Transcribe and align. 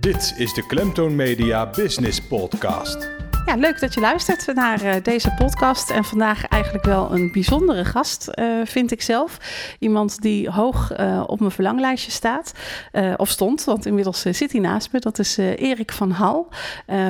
Dit 0.00 0.34
is 0.36 0.54
de 0.54 0.66
Klemtoon 0.66 1.16
Media 1.16 1.70
Business 1.70 2.20
Podcast. 2.20 3.10
Ja, 3.46 3.56
leuk 3.56 3.80
dat 3.80 3.94
je 3.94 4.00
luistert 4.00 4.54
naar 4.54 4.84
uh, 4.84 4.94
deze 5.02 5.34
podcast. 5.38 5.90
En 5.90 6.04
vandaag 6.04 6.46
eigenlijk 6.46 6.84
wel 6.84 7.12
een 7.12 7.32
bijzondere 7.32 7.84
gast, 7.84 8.30
uh, 8.34 8.60
vind 8.64 8.92
ik 8.92 9.02
zelf. 9.02 9.38
Iemand 9.78 10.20
die 10.22 10.50
hoog 10.50 10.98
uh, 10.98 11.24
op 11.26 11.40
mijn 11.40 11.50
verlanglijstje 11.50 12.10
staat. 12.10 12.52
of 13.16 13.28
stond, 13.28 13.64
want 13.64 13.86
inmiddels 13.86 14.20
zit 14.20 14.52
hij 14.52 14.60
naast 14.60 14.92
me. 14.92 14.98
Dat 14.98 15.18
is 15.18 15.36
Erik 15.36 15.92
van 15.92 16.10
Hal 16.10 16.48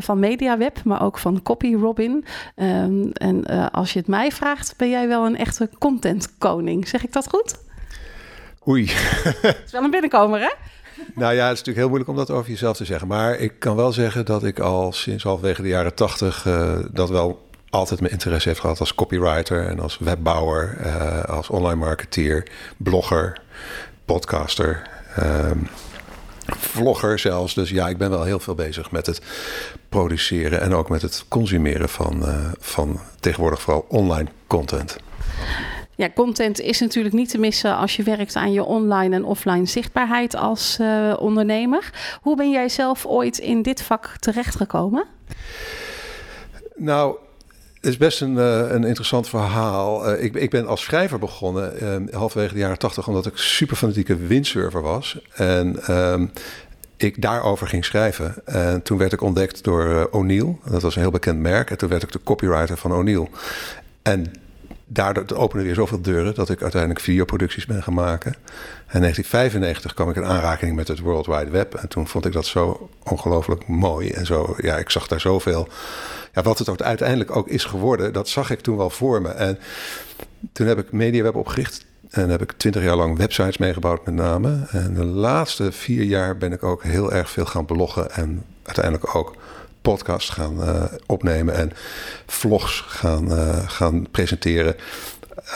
van 0.01 0.19
MediaWeb, 0.19 0.85
maar 0.85 1.03
ook 1.03 1.19
van 1.19 1.43
Copy 1.43 1.75
Robin. 1.75 2.25
Um, 2.57 3.13
en 3.13 3.45
als 3.73 3.93
je 3.93 3.99
het 3.99 4.09
mij 4.09 4.33
vraagt, 4.33 4.75
ben 4.77 4.91
jij 4.91 5.09
wel 5.09 5.27
een 5.27 5.37
echte 5.37 5.71
contentkoning. 5.79 6.89
Zeg 6.89 7.05
ik 7.05 7.13
dat 7.13 7.29
goed? 7.29 7.55
Oei. 8.69 8.87
Het 9.43 9.63
is 9.67 9.73
wel 9.73 9.85
een 9.85 9.91
binnenkomer, 9.91 10.41
hè? 10.41 10.51
Nou 11.15 11.35
ja, 11.35 11.43
het 11.49 11.53
is 11.53 11.59
natuurlijk 11.59 11.77
heel 11.77 11.89
moeilijk 11.89 12.11
om 12.11 12.17
dat 12.17 12.31
over 12.31 12.51
jezelf 12.51 12.77
te 12.77 12.85
zeggen. 12.85 13.09
Maar 13.09 13.37
ik 13.37 13.53
kan 13.59 13.77
wel 13.77 13.93
zeggen 13.93 14.25
dat 14.25 14.45
ik 14.45 14.59
al 14.59 14.93
sinds 14.93 15.25
halverwege 15.25 15.63
de 15.63 15.69
jaren 15.69 15.95
tachtig 15.95 16.45
uh, 16.47 16.79
dat 16.91 17.09
wel 17.09 17.49
altijd 17.71 18.01
mijn 18.01 18.13
interesse 18.13 18.49
heeft 18.49 18.61
gehad 18.61 18.81
als 18.81 18.95
copywriter 18.95 19.67
en 19.67 19.81
als 19.81 19.99
webbouwer, 19.99 20.77
uh, 20.81 21.25
als 21.25 21.49
online 21.49 21.85
marketeer, 21.85 22.47
blogger, 22.77 23.41
podcaster. 24.05 24.83
Uh, 25.19 25.51
vlogger 26.57 27.19
zelfs. 27.19 27.55
Dus 27.55 27.71
ja, 27.71 27.89
ik 27.89 27.99
ben 27.99 28.11
wel 28.11 28.25
heel 28.25 28.41
veel 28.41 28.55
bezig 28.55 28.91
met 28.91 29.07
het 29.07 29.21
produceren 29.89 30.61
en 30.61 30.75
ook 30.75 30.89
met 30.89 31.03
het 31.03 31.25
consumeren 31.29 31.89
van, 31.89 32.23
uh, 32.23 32.35
van 32.59 33.01
tegenwoordig 33.21 33.63
vooral 33.63 33.87
online 33.89 34.29
content. 34.47 34.97
Ja, 35.95 36.11
content 36.15 36.61
is 36.61 36.81
natuurlijk 36.81 37.15
niet 37.15 37.31
te 37.31 37.39
missen 37.39 37.77
als 37.77 37.97
je 37.97 38.03
werkt 38.03 38.37
aan 38.37 38.53
je 38.53 38.65
online 38.65 39.15
en 39.15 39.25
offline 39.25 39.67
zichtbaarheid 39.67 40.37
als 40.37 40.79
uh, 40.81 41.17
ondernemer. 41.19 41.91
Hoe 42.23 42.37
ben 42.37 42.51
jij 42.51 42.69
zelf 42.69 43.07
ooit 43.07 43.39
in 43.39 43.63
dit 43.63 43.83
vak 43.83 44.17
terechtgekomen? 44.19 45.05
Nou, 46.77 47.17
het 47.81 47.91
is 47.91 47.97
best 47.97 48.21
een, 48.21 48.35
uh, 48.35 48.71
een 48.71 48.85
interessant 48.85 49.29
verhaal. 49.29 50.13
Uh, 50.13 50.25
ik, 50.25 50.35
ik, 50.35 50.51
ben 50.51 50.67
als 50.67 50.83
schrijver 50.83 51.19
begonnen, 51.19 51.73
uh, 51.83 52.15
halverwege 52.15 52.53
de 52.53 52.61
jaren 52.61 52.79
tachtig, 52.79 53.09
omdat 53.09 53.27
ik 53.27 53.37
super 53.37 53.77
fanatieke 53.77 54.17
windsurfer 54.17 54.83
was. 54.83 55.19
En 55.35 55.95
um, 55.95 56.31
ik 56.97 57.23
daarover 57.23 57.67
ging 57.67 57.85
schrijven. 57.85 58.35
En 58.45 58.83
toen 58.83 58.99
werd 58.99 59.13
ik 59.13 59.23
ontdekt 59.23 59.65
door 59.65 60.09
O'Neill. 60.11 60.57
Dat 60.65 60.83
was 60.83 60.95
een 60.95 61.03
heel 61.03 61.11
bekend 61.11 61.39
merk. 61.39 61.71
En 61.71 61.79
toen 61.79 61.89
werd 61.89 62.03
ik 62.03 62.13
de 62.13 62.21
copywriter 62.25 62.77
van 62.77 62.93
O'Neill. 62.93 63.29
En 64.03 64.33
daardoor 64.93 65.37
openen 65.37 65.65
weer 65.65 65.75
zoveel 65.75 66.03
deuren 66.03 66.35
dat 66.35 66.51
ik 66.51 66.63
uiteindelijk 66.63 67.01
videoproducties 67.01 67.67
ben 67.67 67.83
gaan 67.83 67.95
maken. 67.95 68.33
En 68.87 68.97
in 68.97 69.01
1995 69.01 69.95
kwam 69.95 70.11
ik 70.11 70.17
in 70.17 70.25
aanraking 70.25 70.77
met 70.77 70.89
het 70.89 70.99
World 70.99 71.27
Wide 71.27 71.51
Web. 71.51 71.75
En 71.75 71.89
toen 71.89 72.09
vond 72.09 72.27
ik 72.27 72.33
dat 72.33 72.47
zo 72.47 72.91
ongelooflijk 73.03 73.67
mooi. 73.67 74.11
En 74.11 74.27
zo, 74.27 74.55
ja, 74.59 74.77
ik 74.77 74.91
zag 74.91 75.07
daar 75.07 75.21
zoveel. 75.21 75.69
Ja, 76.33 76.43
wat 76.43 76.59
het 76.59 76.83
uiteindelijk 76.83 77.37
ook 77.37 77.49
is 77.49 77.65
geworden, 77.65 78.13
dat 78.13 78.29
zag 78.29 78.51
ik 78.51 78.61
toen 78.61 78.77
wel 78.77 78.91
voor 78.91 79.23
me. 79.23 79.29
En 79.29 79.59
toen 80.53 80.67
heb 80.67 80.79
ik 80.79 80.93
MediaWeb 80.93 81.35
opgericht. 81.35 81.85
En 82.11 82.29
heb 82.29 82.43
ik 82.43 82.53
twintig 82.53 82.83
jaar 82.83 82.97
lang 82.97 83.19
websites 83.19 83.59
meegebouwd 83.59 84.05
met 84.05 84.15
name. 84.15 84.67
En 84.71 84.95
de 84.95 85.05
laatste 85.05 85.73
vier 85.73 86.03
jaar 86.03 86.37
ben 86.37 86.53
ik 86.53 86.63
ook 86.63 86.83
heel 86.83 87.13
erg 87.13 87.31
veel 87.31 87.47
gaan 87.47 87.65
bloggen. 87.65 88.11
En 88.11 88.45
uiteindelijk 88.63 89.15
ook 89.15 89.37
podcast 89.83 90.31
gaan 90.31 90.61
uh, 90.61 90.85
opnemen 91.07 91.55
en 91.55 91.73
vlogs 92.27 92.81
gaan, 92.81 93.33
uh, 93.33 93.69
gaan 93.69 94.07
presenteren. 94.11 94.77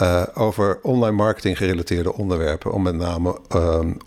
Uh, 0.03 0.23
over 0.35 0.79
online 0.83 1.17
marketing 1.17 1.57
gerelateerde 1.57 2.15
onderwerpen. 2.15 2.73
Om 2.73 2.83
met 2.83 2.95
name 2.95 3.39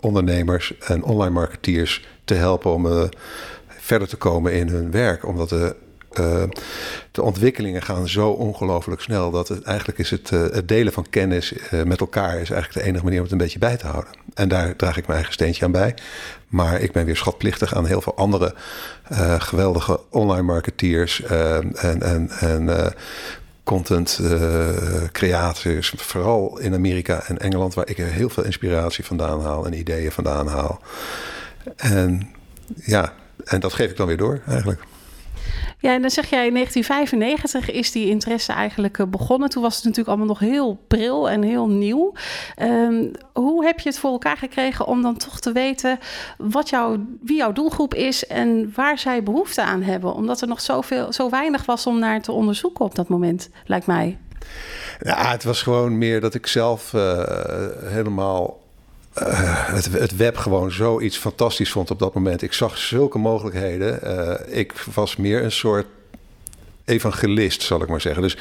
ondernemers 0.00 0.78
en 0.78 1.02
online 1.02 1.30
marketeers 1.30 2.06
te 2.24 2.34
helpen 2.34 2.72
om 2.72 3.08
verder 3.66 4.08
te 4.08 4.16
komen 4.16 4.52
in 4.52 4.68
hun 4.68 4.90
werk. 4.90 5.26
Omdat 5.26 5.48
de 5.48 5.76
uh, 6.20 6.42
de 7.10 7.22
ontwikkelingen 7.22 7.82
gaan 7.82 8.08
zo 8.08 8.30
ongelooflijk 8.30 9.00
snel 9.00 9.30
dat 9.30 9.48
het 9.48 9.62
eigenlijk 9.62 9.98
is 9.98 10.10
het, 10.10 10.30
uh, 10.30 10.40
het 10.40 10.68
delen 10.68 10.92
van 10.92 11.06
kennis 11.10 11.52
uh, 11.52 11.82
met 11.82 12.00
elkaar 12.00 12.40
is 12.40 12.50
eigenlijk 12.50 12.72
de 12.72 12.82
enige 12.82 13.04
manier 13.04 13.18
om 13.18 13.24
het 13.24 13.32
een 13.32 13.38
beetje 13.38 13.58
bij 13.58 13.76
te 13.76 13.86
houden. 13.86 14.12
En 14.34 14.48
daar 14.48 14.76
draag 14.76 14.96
ik 14.96 15.02
mijn 15.02 15.18
eigen 15.18 15.32
steentje 15.32 15.64
aan 15.64 15.72
bij. 15.72 15.94
Maar 16.48 16.80
ik 16.80 16.92
ben 16.92 17.04
weer 17.04 17.16
schatplichtig 17.16 17.74
aan 17.74 17.86
heel 17.86 18.00
veel 18.00 18.16
andere 18.16 18.54
geweldige 19.38 20.00
online 20.10 20.42
marketeers 20.42 21.22
en, 21.22 21.76
en, 22.00 22.30
en 22.30 22.94
content 23.64 24.20
creators, 25.12 25.92
vooral 25.96 26.58
in 26.58 26.74
Amerika 26.74 27.22
en 27.26 27.38
Engeland, 27.38 27.74
waar 27.74 27.88
ik 27.88 27.96
heel 27.96 28.28
veel 28.28 28.44
inspiratie 28.44 29.04
vandaan 29.04 29.40
haal 29.40 29.66
en 29.66 29.78
ideeën 29.78 30.12
vandaan 30.12 30.46
haal. 30.46 30.80
En 31.76 32.30
ja, 32.74 33.12
en 33.44 33.60
dat 33.60 33.72
geef 33.72 33.90
ik 33.90 33.96
dan 33.96 34.06
weer 34.06 34.16
door 34.16 34.40
eigenlijk. 34.46 34.80
Ja, 35.80 35.92
en 35.92 36.00
dan 36.00 36.10
zeg 36.10 36.30
jij 36.30 36.46
in 36.46 36.54
1995 36.54 37.70
is 37.70 37.92
die 37.92 38.08
interesse 38.08 38.52
eigenlijk 38.52 39.10
begonnen. 39.10 39.48
Toen 39.48 39.62
was 39.62 39.74
het 39.74 39.84
natuurlijk 39.84 40.08
allemaal 40.08 40.26
nog 40.26 40.38
heel 40.38 40.78
pril 40.88 41.30
en 41.30 41.42
heel 41.42 41.68
nieuw. 41.68 42.12
Um, 42.62 43.10
hoe 43.32 43.64
heb 43.64 43.80
je 43.80 43.88
het 43.88 43.98
voor 43.98 44.10
elkaar 44.10 44.36
gekregen 44.36 44.86
om 44.86 45.02
dan 45.02 45.16
toch 45.16 45.40
te 45.40 45.52
weten 45.52 45.98
wat 46.36 46.68
jouw, 46.68 46.96
wie 47.20 47.36
jouw 47.36 47.52
doelgroep 47.52 47.94
is 47.94 48.26
en 48.26 48.72
waar 48.74 48.98
zij 48.98 49.22
behoefte 49.22 49.62
aan 49.62 49.82
hebben? 49.82 50.14
Omdat 50.14 50.40
er 50.40 50.48
nog 50.48 50.60
zoveel, 50.60 51.12
zo 51.12 51.30
weinig 51.30 51.66
was 51.66 51.86
om 51.86 51.98
naar 51.98 52.22
te 52.22 52.32
onderzoeken 52.32 52.84
op 52.84 52.94
dat 52.94 53.08
moment, 53.08 53.48
lijkt 53.64 53.86
mij. 53.86 54.18
Ja, 55.00 55.30
het 55.30 55.44
was 55.44 55.62
gewoon 55.62 55.98
meer 55.98 56.20
dat 56.20 56.34
ik 56.34 56.46
zelf 56.46 56.92
uh, 56.92 57.22
helemaal 57.84 58.57
uh, 59.22 59.72
het, 59.92 60.16
web 60.16 60.36
gewoon 60.36 60.72
zoiets 60.72 61.16
fantastisch 61.16 61.70
vond 61.70 61.90
op 61.90 61.98
dat 61.98 62.14
moment. 62.14 62.42
Ik 62.42 62.52
zag 62.52 62.78
zulke 62.78 63.18
mogelijkheden. 63.18 64.00
Uh, 64.04 64.58
ik 64.58 64.72
was 64.72 65.16
meer 65.16 65.44
een 65.44 65.52
soort 65.52 65.86
evangelist, 66.84 67.62
zal 67.62 67.82
ik 67.82 67.88
maar 67.88 68.00
zeggen. 68.00 68.22
Dus 68.22 68.36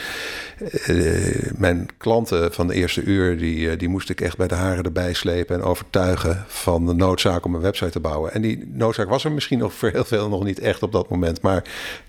uh, 0.88 1.52
mijn 1.56 1.88
klanten 1.98 2.54
van 2.54 2.68
de 2.68 2.74
eerste 2.74 3.02
uur, 3.02 3.38
die, 3.38 3.76
die 3.76 3.88
moest 3.88 4.10
ik 4.10 4.22
echt 4.22 4.38
bij 4.38 4.48
de 4.48 4.56
haren 4.56 4.84
erbij 4.84 5.14
slepen 5.14 5.56
en 5.56 5.62
overtuigen 5.62 6.46
van 6.48 6.86
de 6.86 6.94
noodzaak 6.94 7.46
om 7.46 7.56
een 7.56 7.62
website 7.62 7.92
te 7.92 8.00
bouwen. 8.00 8.34
En 8.34 8.42
die 8.42 8.72
noodzaak 8.74 9.10
was 9.10 9.24
er 9.24 9.32
misschien 9.32 9.60
nog 9.60 9.74
voor 9.74 9.90
heel 9.90 10.06
veel 10.06 10.30
nog 10.30 10.44
niet 10.44 10.60
echt 10.60 10.84
op 10.84 10.92
dat 10.92 11.10
moment, 11.10 11.42
maar 11.42 11.64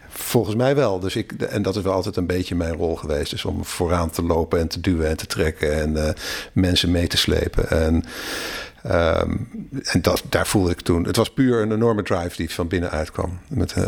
volgens 0.08 0.56
mij 0.56 0.74
wel. 0.74 1.00
Dus 1.00 1.16
ik, 1.16 1.32
en 1.32 1.62
dat 1.62 1.76
is 1.76 1.82
wel 1.82 1.92
altijd 1.92 2.16
een 2.16 2.26
beetje 2.26 2.54
mijn 2.54 2.74
rol 2.74 2.96
geweest. 2.96 3.30
Dus 3.30 3.44
om 3.44 3.64
vooraan 3.64 4.10
te 4.10 4.22
lopen 4.22 4.58
en 4.58 4.68
te 4.68 4.80
duwen 4.80 5.08
en 5.08 5.16
te 5.16 5.26
trekken 5.26 5.80
en 5.80 5.92
uh, 5.92 6.08
mensen 6.52 6.90
mee 6.90 7.06
te 7.06 7.16
slepen. 7.16 7.70
En 7.70 8.04
Um, 8.86 9.48
en 9.82 10.02
dat, 10.02 10.22
daar 10.28 10.46
voelde 10.46 10.70
ik 10.70 10.80
toen. 10.80 11.04
Het 11.04 11.16
was 11.16 11.32
puur 11.32 11.62
een 11.62 11.72
enorme 11.72 12.02
drive 12.02 12.36
die 12.36 12.50
van 12.50 12.68
binnenuit 12.68 13.10
kwam. 13.10 13.38
Met 13.48 13.74
uh, 13.78 13.84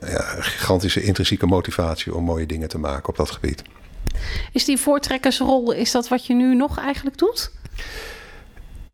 ja, 0.00 0.36
een 0.36 0.42
gigantische 0.42 1.02
intrinsieke 1.02 1.46
motivatie 1.46 2.14
om 2.14 2.24
mooie 2.24 2.46
dingen 2.46 2.68
te 2.68 2.78
maken 2.78 3.08
op 3.08 3.16
dat 3.16 3.30
gebied. 3.30 3.62
Is 4.52 4.64
die 4.64 4.78
voortrekkersrol, 4.78 5.72
is 5.72 5.90
dat 5.90 6.08
wat 6.08 6.26
je 6.26 6.34
nu 6.34 6.54
nog 6.54 6.78
eigenlijk 6.78 7.18
doet? 7.18 7.50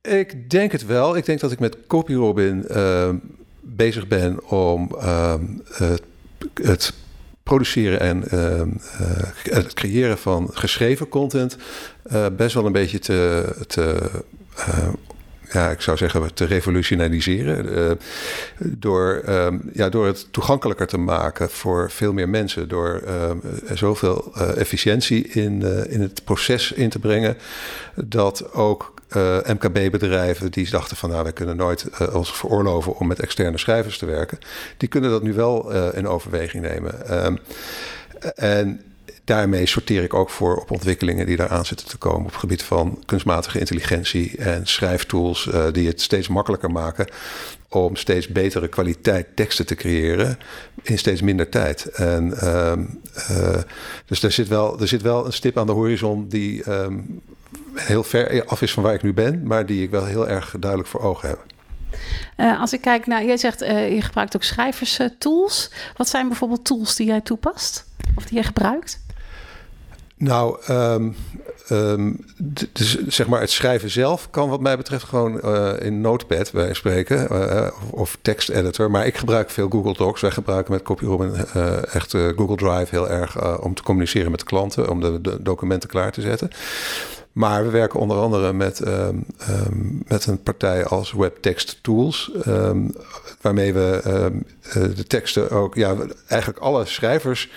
Ik 0.03 0.51
denk 0.51 0.73
het 0.73 0.87
wel. 0.87 1.17
Ik 1.17 1.25
denk 1.25 1.41
dat 1.41 1.53
ik 1.53 1.59
met 1.59 1.77
Copy 1.87 2.15
Robin 2.15 2.65
uh, 2.71 3.09
bezig 3.61 4.09
ben 4.09 4.51
om 4.51 4.91
uh, 4.95 5.34
het, 5.73 6.03
het 6.62 6.93
produceren 7.43 8.00
en 8.00 8.25
het 9.43 9.75
creëren 9.75 10.19
van 10.19 10.50
geschreven 10.53 11.09
content 11.09 11.56
best 12.37 12.55
wel 12.55 12.66
een 12.66 12.72
beetje 12.72 12.99
te, 12.99 13.55
te 13.66 14.10
ja, 15.53 15.71
ik 15.71 15.81
zou 15.81 15.97
zeggen, 15.97 16.34
te 16.34 16.44
revolutionariseren. 16.44 17.99
Door, 18.59 19.22
um, 19.28 19.71
ja, 19.72 19.88
door 19.88 20.06
het 20.06 20.33
toegankelijker 20.33 20.87
te 20.87 20.99
maken 20.99 21.50
voor 21.50 21.91
veel 21.91 22.12
meer 22.12 22.28
mensen. 22.28 22.69
Door 22.69 23.03
zoveel 23.75 24.34
efficiëntie 24.34 25.28
in, 25.28 25.62
in 25.88 26.00
het 26.00 26.25
proces 26.25 26.72
in 26.72 26.88
te 26.88 26.99
brengen. 26.99 27.37
Dat 27.94 28.53
ook 28.53 28.94
MKB-bedrijven 29.47 30.51
die 30.51 30.71
dachten 30.71 30.97
van 30.97 31.11
nou, 31.11 31.23
wij 31.23 31.33
kunnen 31.33 31.57
nooit 31.57 31.87
ons 32.13 32.33
veroorloven 32.33 32.97
om 32.97 33.07
met 33.07 33.21
externe 33.21 33.59
schrijvers 33.59 33.99
te 33.99 34.07
werken. 34.07 34.39
Die 34.77 34.89
kunnen 34.89 35.11
dat 35.11 35.22
nu 35.22 35.33
wel 35.33 35.72
in 35.93 36.09
overweging 36.09 36.63
nemen. 36.63 37.25
Um, 37.27 37.39
en 38.34 38.81
daarmee 39.25 39.66
sorteer 39.66 40.03
ik 40.03 40.15
ook 40.15 40.31
voor 40.31 40.57
op 40.57 40.71
ontwikkelingen 40.71 41.27
die 41.27 41.37
daaraan 41.37 41.66
zitten 41.66 41.87
te 41.87 41.97
komen 41.97 42.25
op 42.25 42.31
het 42.31 42.41
gebied 42.41 42.63
van 42.63 43.03
kunstmatige 43.07 43.59
intelligentie 43.59 44.37
en 44.37 44.66
schrijftools 44.66 45.51
die 45.72 45.87
het 45.87 46.01
steeds 46.01 46.28
makkelijker 46.28 46.71
maken 46.71 47.07
om 47.69 47.97
steeds 47.97 48.28
betere 48.28 48.69
kwaliteit 48.69 49.27
teksten 49.34 49.67
te 49.67 49.75
creëren 49.75 50.39
in 50.83 50.99
steeds 50.99 51.21
minder 51.21 51.49
tijd. 51.49 51.87
En, 51.87 52.34
uh, 52.43 52.72
dus 54.07 54.22
er 54.22 54.33
zit, 54.33 54.49
wel, 54.49 54.81
er 54.81 54.89
zit 54.89 55.03
wel 55.03 55.27
een 55.27 55.33
stip 55.33 55.59
aan 55.59 55.67
de 55.67 55.72
horizon 55.72 56.28
die 56.28 56.71
um, 56.71 57.21
heel 57.74 58.04
ver 58.04 58.44
af 58.44 58.62
is 58.62 58.72
van 58.72 58.82
waar 58.82 58.94
ik 58.94 59.03
nu 59.03 59.12
ben, 59.12 59.47
maar 59.47 59.66
die 59.66 59.82
ik 59.82 59.91
wel 59.91 60.04
heel 60.04 60.28
erg 60.28 60.54
duidelijk 60.59 60.91
voor 60.91 61.00
ogen 61.00 61.28
heb. 61.28 61.44
Uh, 62.36 62.60
als 62.60 62.72
ik 62.72 62.80
kijk 62.80 63.06
naar, 63.06 63.24
jij 63.24 63.36
zegt 63.36 63.62
uh, 63.62 63.94
je 63.94 64.03
gebruikt 64.03 64.36
ook 64.36 64.42
schrijverstools. 64.42 65.71
Wat 65.97 66.09
zijn 66.09 66.28
bijvoorbeeld 66.28 66.65
tools 66.65 66.97
die 66.97 67.06
jij 67.06 67.21
toepast 67.21 67.86
of 68.15 68.24
die 68.24 68.34
jij 68.34 68.44
gebruikt? 68.44 69.03
Nou, 70.16 70.56
ehm, 70.66 71.10
ehm, 71.68 72.12
dus 72.72 73.06
zeg 73.06 73.26
maar 73.26 73.41
het 73.41 73.50
schrijven 73.50 73.91
zelf 73.91 74.30
kan 74.30 74.48
wat 74.48 74.60
mij 74.60 74.76
betreft 74.76 75.04
gewoon 75.04 75.41
eh, 75.41 75.72
in 75.80 76.00
Notepad 76.00 76.53
bij 76.53 76.74
spreken 76.74 77.28
eh, 77.28 77.68
of, 77.91 78.18
teksteditor. 78.22 78.91
Maar 78.91 79.06
ik 79.06 79.16
gebruik 79.16 79.50
veel 79.50 79.68
Google 79.68 79.92
Docs. 79.92 80.21
Wij 80.21 80.30
gebruiken 80.30 80.72
met 80.72 80.82
CopyRobin 80.82 81.34
eh 81.34 81.94
echt 81.94 82.15
eh, 82.15 82.28
Google 82.36 82.56
Drive 82.56 82.86
heel 82.91 83.09
erg 83.09 83.36
eh, 83.36 83.56
om 83.60 83.74
te 83.74 83.82
communiceren 83.82 84.30
met 84.30 84.44
klanten, 84.44 84.91
om 84.91 85.00
de, 85.00 85.21
de 85.21 85.42
documenten 85.42 85.88
klaar 85.88 86.12
te 86.12 86.21
zetten. 86.21 86.50
Maar 87.34 87.65
we 87.65 87.71
werken 87.71 88.01
onder 88.01 88.16
andere 88.16 88.53
met, 88.53 88.81
ehm, 88.81 89.16
ehm, 89.39 89.77
met 90.07 90.27
een 90.27 90.42
partij 90.42 90.84
als 90.84 91.13
WebText 91.13 91.78
Tools, 91.83 92.31
ehm, 92.45 92.89
waarmee 93.41 93.72
we 93.72 94.01
eh, 94.03 94.27
de 94.97 95.04
teksten 95.07 95.51
ook, 95.51 95.75
ja, 95.75 95.97
eigenlijk 96.27 96.60
alle 96.60 96.84
schrijvers 96.84 97.51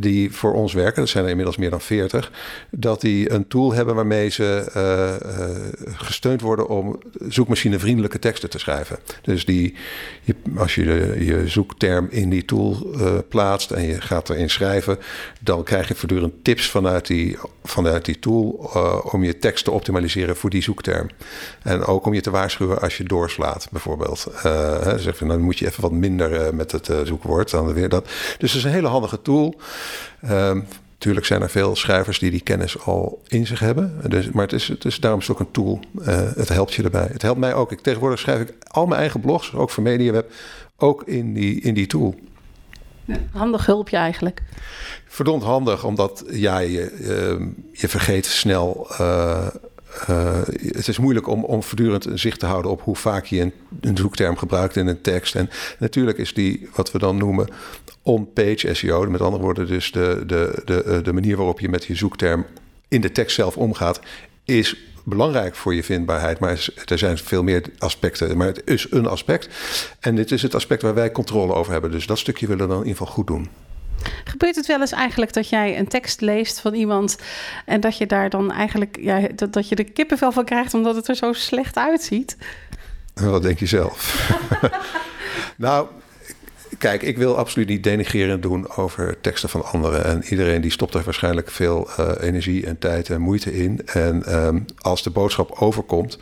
die 0.00 0.32
voor 0.32 0.52
ons 0.52 0.72
werken, 0.72 1.00
dat 1.00 1.08
zijn 1.08 1.24
er 1.24 1.30
inmiddels 1.30 1.56
meer 1.56 1.70
dan 1.70 1.80
40, 1.80 2.32
dat 2.70 3.00
die 3.00 3.32
een 3.32 3.48
tool 3.48 3.72
hebben 3.72 3.94
waarmee 3.94 4.28
ze 4.28 4.70
eh, 4.72 5.14
eh, 5.14 5.56
gesteund 5.84 6.40
worden 6.40 6.68
om 6.68 6.98
zoekmachinevriendelijke 7.28 8.18
teksten 8.18 8.50
te 8.50 8.58
schrijven. 8.58 8.98
Dus 9.22 9.44
die, 9.44 9.74
als 10.56 10.74
je 10.74 10.84
je 11.24 11.48
zoekterm 11.48 12.06
in 12.10 12.30
die 12.30 12.44
tool 12.44 12.90
eh, 12.94 13.14
plaatst 13.28 13.70
en 13.70 13.82
je 13.82 14.00
gaat 14.00 14.30
erin 14.30 14.50
schrijven, 14.50 14.98
dan 15.40 15.62
krijg 15.62 15.88
je 15.88 15.94
voortdurend 15.94 16.44
tips 16.44 16.70
vanuit 16.70 17.06
die, 17.06 17.38
vanuit 17.64 18.04
die 18.04 18.18
tool 18.18 18.70
om 19.12 19.24
je 19.24 19.38
tekst 19.38 19.64
te 19.64 19.70
optimaliseren 19.70 20.36
voor 20.36 20.50
die 20.50 20.62
zoekterm. 20.62 21.08
En 21.62 21.84
ook 21.84 22.06
om 22.06 22.14
je 22.14 22.20
te 22.20 22.30
waarschuwen 22.30 22.80
als 22.80 22.96
je 22.96 23.04
doorslaat, 23.04 23.68
bijvoorbeeld. 23.70 24.26
Zeg 24.96 25.18
je, 25.18 25.24
nou, 25.24 25.28
dan 25.28 25.40
moet 25.40 25.58
je 25.58 25.66
even 25.66 25.82
wat 25.82 25.92
minder 25.92 26.54
met 26.54 26.72
het 26.72 26.90
zoekwoord 27.04 27.50
dan 27.50 27.72
weer 27.72 27.88
dat. 27.88 28.04
Dus 28.38 28.52
het 28.52 28.58
is 28.58 28.64
een 28.64 28.70
hele 28.70 28.88
handige 28.88 29.22
tool. 29.22 29.56
Ehm 30.20 30.60
Tuurlijk 30.98 31.26
zijn 31.26 31.42
er 31.42 31.50
veel 31.50 31.76
schrijvers 31.76 32.18
die 32.18 32.30
die 32.30 32.40
kennis 32.40 32.84
al 32.84 33.22
in 33.28 33.46
zich 33.46 33.60
hebben. 33.60 34.00
Dus, 34.08 34.30
maar 34.30 34.42
het 34.42 34.52
is, 34.52 34.68
het 34.68 34.84
is, 34.84 35.00
daarom 35.00 35.20
is 35.20 35.26
het 35.28 35.36
ook 35.36 35.46
een 35.46 35.52
tool. 35.52 35.80
Eh, 36.04 36.32
het 36.34 36.48
helpt 36.48 36.74
je 36.74 36.82
erbij. 36.82 37.08
Het 37.12 37.22
helpt 37.22 37.40
mij 37.40 37.54
ook. 37.54 37.72
Ik, 37.72 37.80
tegenwoordig 37.80 38.18
schrijf 38.18 38.40
ik 38.40 38.54
al 38.66 38.86
mijn 38.86 39.00
eigen 39.00 39.20
blogs, 39.20 39.54
ook 39.54 39.70
voor 39.70 39.82
MediaWeb, 39.82 40.32
ook 40.76 41.02
in 41.04 41.34
die, 41.34 41.60
in 41.60 41.74
die 41.74 41.86
tool. 41.86 42.14
Handig 43.32 43.66
hulpje 43.66 43.96
eigenlijk. 43.96 44.42
Verdomd 45.06 45.42
handig, 45.42 45.84
omdat 45.84 46.24
ja, 46.30 46.58
je, 46.58 46.82
eh, 46.82 47.46
je 47.72 47.88
vergeet 47.88 48.26
snel. 48.26 48.86
eh, 48.98 49.46
eh, 50.06 50.40
het 50.56 50.88
is 50.88 50.98
moeilijk 50.98 51.26
om, 51.26 51.44
om 51.44 51.62
voortdurend 51.62 52.06
zicht 52.14 52.40
te 52.40 52.46
houden 52.46 52.70
op 52.70 52.82
hoe 52.82 52.96
vaak 52.96 53.24
je 53.24 53.40
een, 53.40 53.52
een 53.80 53.96
zoekterm 53.96 54.36
gebruikt 54.36 54.76
in 54.76 54.86
een 54.86 55.00
tekst. 55.00 55.34
En 55.34 55.50
natuurlijk 55.78 56.18
is 56.18 56.34
die, 56.34 56.68
wat 56.74 56.92
we 56.92 56.98
dan 56.98 57.16
noemen, 57.16 57.48
on-page 58.02 58.74
SEO. 58.74 59.10
Met 59.10 59.20
andere 59.20 59.42
woorden, 59.42 59.66
dus 59.66 59.92
de, 59.92 60.22
de, 60.26 60.62
de, 60.64 60.82
eh, 60.82 61.02
de 61.02 61.12
manier 61.12 61.36
waarop 61.36 61.60
je 61.60 61.68
met 61.68 61.84
je 61.84 61.94
zoekterm 61.94 62.46
in 62.88 63.00
de 63.00 63.12
tekst 63.12 63.34
zelf 63.34 63.56
omgaat, 63.56 64.00
is 64.44 64.76
belangrijk 65.04 65.54
voor 65.54 65.74
je 65.74 65.84
vindbaarheid. 65.84 66.38
Maar 66.38 66.68
er 66.84 66.98
zijn 66.98 67.18
veel 67.18 67.42
meer 67.42 67.62
aspecten. 67.78 68.36
Maar 68.36 68.46
het 68.46 68.62
is 68.64 68.86
een 68.90 69.06
aspect. 69.06 69.48
En 70.00 70.14
dit 70.14 70.30
is 70.30 70.42
het 70.42 70.54
aspect 70.54 70.82
waar 70.82 70.94
wij 70.94 71.12
controle 71.12 71.54
over 71.54 71.72
hebben. 71.72 71.90
Dus 71.90 72.06
dat 72.06 72.18
stukje 72.18 72.46
willen 72.46 72.62
we 72.62 72.72
dan 72.72 72.82
in 72.82 72.86
ieder 72.86 72.98
geval 72.98 73.14
goed 73.14 73.26
doen. 73.26 73.48
Gebeurt 74.24 74.56
het 74.56 74.66
wel 74.66 74.80
eens 74.80 74.92
eigenlijk 74.92 75.32
dat 75.32 75.48
jij 75.48 75.78
een 75.78 75.88
tekst 75.88 76.20
leest 76.20 76.60
van 76.60 76.74
iemand 76.74 77.18
en 77.64 77.80
dat 77.80 77.98
je 77.98 78.06
daar 78.06 78.30
dan 78.30 78.52
eigenlijk 78.52 78.98
ja, 79.00 79.28
dat, 79.34 79.52
dat 79.52 79.68
je 79.68 79.74
er 79.74 79.92
kippenvel 79.92 80.32
van 80.32 80.44
krijgt 80.44 80.74
omdat 80.74 80.96
het 80.96 81.08
er 81.08 81.14
zo 81.14 81.32
slecht 81.32 81.76
uitziet? 81.76 82.36
Wat 83.14 83.42
denk 83.42 83.58
je 83.58 83.66
zelf? 83.66 84.30
nou, 85.56 85.86
kijk, 86.78 87.02
ik 87.02 87.16
wil 87.16 87.36
absoluut 87.36 87.68
niet 87.68 87.84
denigrerend 87.84 88.42
doen 88.42 88.70
over 88.76 89.20
teksten 89.20 89.48
van 89.48 89.64
anderen. 89.64 90.04
En 90.04 90.24
iedereen 90.24 90.60
die 90.60 90.70
stopt 90.70 90.94
er 90.94 91.02
waarschijnlijk 91.04 91.50
veel 91.50 91.88
eh, 91.96 92.10
energie 92.20 92.66
en 92.66 92.78
tijd 92.78 93.10
en 93.10 93.20
moeite 93.20 93.54
in. 93.54 93.80
En 93.86 94.24
ehm, 94.24 94.60
als 94.78 95.02
de 95.02 95.10
boodschap 95.10 95.50
overkomt, 95.50 96.18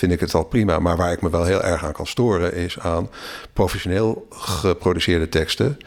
vind 0.00 0.12
ik 0.12 0.20
het 0.20 0.34
al 0.34 0.44
prima. 0.44 0.78
Maar 0.78 0.96
waar 0.96 1.12
ik 1.12 1.22
me 1.22 1.30
wel 1.30 1.44
heel 1.44 1.62
erg 1.62 1.84
aan 1.84 1.92
kan 1.92 2.06
storen, 2.06 2.54
is 2.54 2.78
aan 2.78 3.10
professioneel 3.52 4.26
geproduceerde 4.30 5.28
teksten 5.28 5.78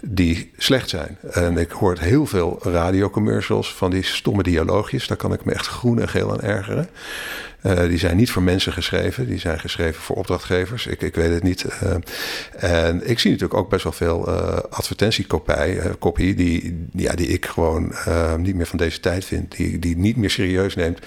die 0.00 0.52
slecht 0.56 0.88
zijn. 0.88 1.18
En 1.30 1.56
ik 1.56 1.70
hoor 1.70 1.96
heel 1.98 2.26
veel 2.26 2.58
radiocommercials 2.62 3.74
van 3.74 3.90
die 3.90 4.02
stomme 4.02 4.42
dialoogjes. 4.42 5.06
Daar 5.06 5.16
kan 5.16 5.32
ik 5.32 5.44
me 5.44 5.52
echt 5.52 5.66
groen 5.66 6.00
en 6.00 6.08
geel 6.08 6.32
aan 6.32 6.40
ergeren. 6.40 6.88
Uh, 7.62 7.78
die 7.78 7.98
zijn 7.98 8.16
niet 8.16 8.30
voor 8.30 8.42
mensen 8.42 8.72
geschreven, 8.72 9.26
die 9.26 9.38
zijn 9.38 9.60
geschreven 9.60 10.02
voor 10.02 10.16
opdrachtgevers. 10.16 10.86
Ik, 10.86 11.02
ik 11.02 11.14
weet 11.14 11.32
het 11.32 11.42
niet. 11.42 11.64
Uh, 11.64 11.94
en 12.86 13.10
ik 13.10 13.18
zie 13.18 13.30
natuurlijk 13.30 13.60
ook 13.60 13.70
best 13.70 13.82
wel 13.82 13.92
veel 13.92 14.28
uh, 14.28 14.58
advertentiekopie, 14.70 16.34
die, 16.34 16.86
ja, 16.92 17.14
die 17.14 17.26
ik 17.26 17.46
gewoon 17.46 17.94
niet 18.36 18.54
meer 18.54 18.66
van 18.66 18.78
deze 18.78 19.00
tijd 19.00 19.24
vind. 19.24 19.56
Die, 19.56 19.78
die 19.78 19.96
niet 19.96 20.16
meer 20.16 20.30
serieus 20.30 20.74
neemt 20.74 20.98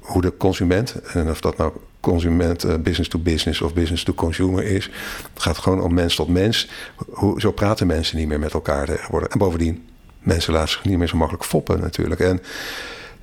hoe 0.00 0.22
de 0.22 0.36
consument, 0.36 0.94
en 1.12 1.30
of 1.30 1.40
dat 1.40 1.56
nou 1.56 1.72
consument 2.00 2.82
business 2.82 3.08
to 3.08 3.18
business 3.18 3.60
of 3.60 3.74
business 3.74 4.04
to 4.04 4.14
consumer 4.14 4.64
is. 4.64 4.90
Het 5.34 5.42
gaat 5.42 5.58
gewoon 5.58 5.82
om 5.82 5.94
mens 5.94 6.14
tot 6.14 6.28
mens. 6.28 6.68
Hoe, 7.10 7.40
zo 7.40 7.52
praten 7.52 7.86
mensen 7.86 8.16
niet 8.16 8.28
meer 8.28 8.38
met 8.38 8.52
elkaar 8.52 8.86
tegenwoordig. 8.86 9.28
En 9.28 9.38
bovendien, 9.38 9.88
mensen 10.20 10.52
laten 10.52 10.68
zich 10.68 10.84
niet 10.84 10.98
meer 10.98 11.08
zo 11.08 11.16
makkelijk 11.16 11.44
foppen 11.44 11.80
natuurlijk. 11.80 12.20
En 12.20 12.40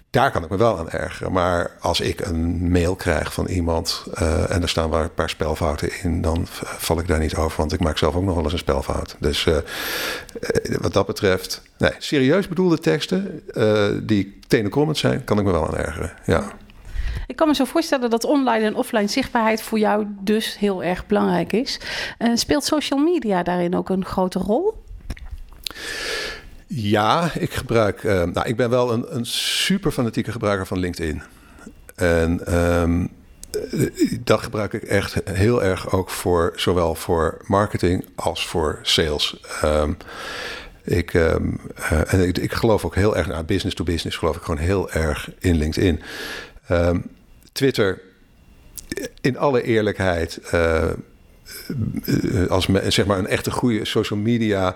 daar 0.10 0.32
kan 0.32 0.44
ik 0.44 0.50
me 0.50 0.58
wel 0.58 0.78
aan 0.78 0.90
ergeren. 0.90 1.32
Maar 1.32 1.72
als 1.80 2.00
ik 2.00 2.26
een 2.26 2.72
mail 2.72 2.96
krijg 2.96 3.34
van 3.34 3.46
iemand 3.46 4.04
uh, 4.22 4.52
en 4.52 4.62
er 4.62 4.70
staan 4.70 4.90
waar 4.90 5.04
een 5.04 5.14
paar 5.14 5.30
spelfouten 5.30 5.90
in, 6.04 6.22
dan 6.22 6.46
val 6.62 7.00
ik 7.00 7.08
daar 7.08 7.20
niet 7.20 7.36
over. 7.36 7.58
Want 7.58 7.74
ik 7.74 7.80
maak 7.80 7.98
zelf 7.98 8.16
ook 8.16 8.24
nog 8.24 8.36
wel 8.36 8.44
eens 8.44 8.54
een 8.54 8.60
spelfout. 8.60 9.16
Dus 9.20 9.46
uh, 9.46 9.58
wat 10.82 10.94
dat 10.94 11.06
betreft, 11.06 11.62
nee, 11.78 11.92
serieus 11.98 12.48
bedoelde 12.48 12.80
teksten 12.80 13.44
die 14.08 14.40
tenenkrommend 14.48 14.98
zijn, 14.98 15.24
kan 15.24 15.40
ik 15.40 15.46
me 15.46 15.52
wel 15.52 15.68
aan 15.68 15.78
ergeren. 15.78 16.14
Ja. 16.26 16.52
Ik 17.28 17.36
kan 17.36 17.48
me 17.48 17.56
zo 17.56 17.66
voorstellen 17.66 18.10
dat 18.10 18.24
online 18.24 18.66
en 18.66 18.76
offline 18.76 19.08
zichtbaarheid 19.08 19.62
voor 19.62 19.80
jou 19.80 20.06
dus 20.20 20.58
heel 20.58 20.84
erg 20.84 21.08
belangrijk 21.08 21.54
is. 21.54 21.80
speelt 22.34 22.64
social 22.64 23.00
media 23.00 23.44
daarin 23.44 23.76
ook 23.76 23.90
een 23.90 24.06
grote 24.06 24.40
rol? 24.40 24.84
Ja, 26.68 27.32
ik 27.34 27.54
gebruik. 27.54 28.04
Uh, 28.04 28.24
nou, 28.24 28.48
ik 28.48 28.56
ben 28.56 28.70
wel 28.70 28.94
een, 28.94 29.16
een 29.16 29.26
gebruiker 30.32 30.68
van 30.68 30.80
LinkedIn. 30.80 31.22
En 31.96 32.56
um, 32.56 33.10
dat 34.24 34.42
gebruik 34.42 34.74
ik 34.74 34.84
echt 34.84 35.22
heel 35.24 35.64
erg 35.64 35.92
ook 35.92 36.10
voor 36.10 36.54
zowel 36.56 36.96
voor 36.96 37.38
marketing 37.46 38.06
als 38.16 38.48
voor 38.48 38.80
sales. 38.82 39.40
Um, 39.64 39.98
ik, 40.84 41.14
uh, 41.14 41.34
en 42.08 42.28
ik, 42.28 42.54
geloof 42.54 42.86
ook 42.86 42.96
heel 42.96 43.18
erg, 43.18 43.28
nou, 43.28 43.44
business 43.44 43.76
to 43.76 43.84
business, 43.84 44.18
geloof 44.18 44.36
ik 44.36 44.42
gewoon 44.42 44.60
heel 44.60 44.92
erg 44.92 45.30
in 45.40 45.56
LinkedIn. 45.56 46.02
Twitter, 47.52 48.02
in 49.22 49.38
alle 49.38 49.62
eerlijkheid, 49.64 50.40
uh, 50.54 50.84
als 52.50 52.68
me, 52.68 52.92
zeg 52.92 53.06
maar 53.06 53.18
een 53.18 53.28
echte 53.28 53.52
goede 53.52 53.86
social 53.86 54.20
media 54.20 54.76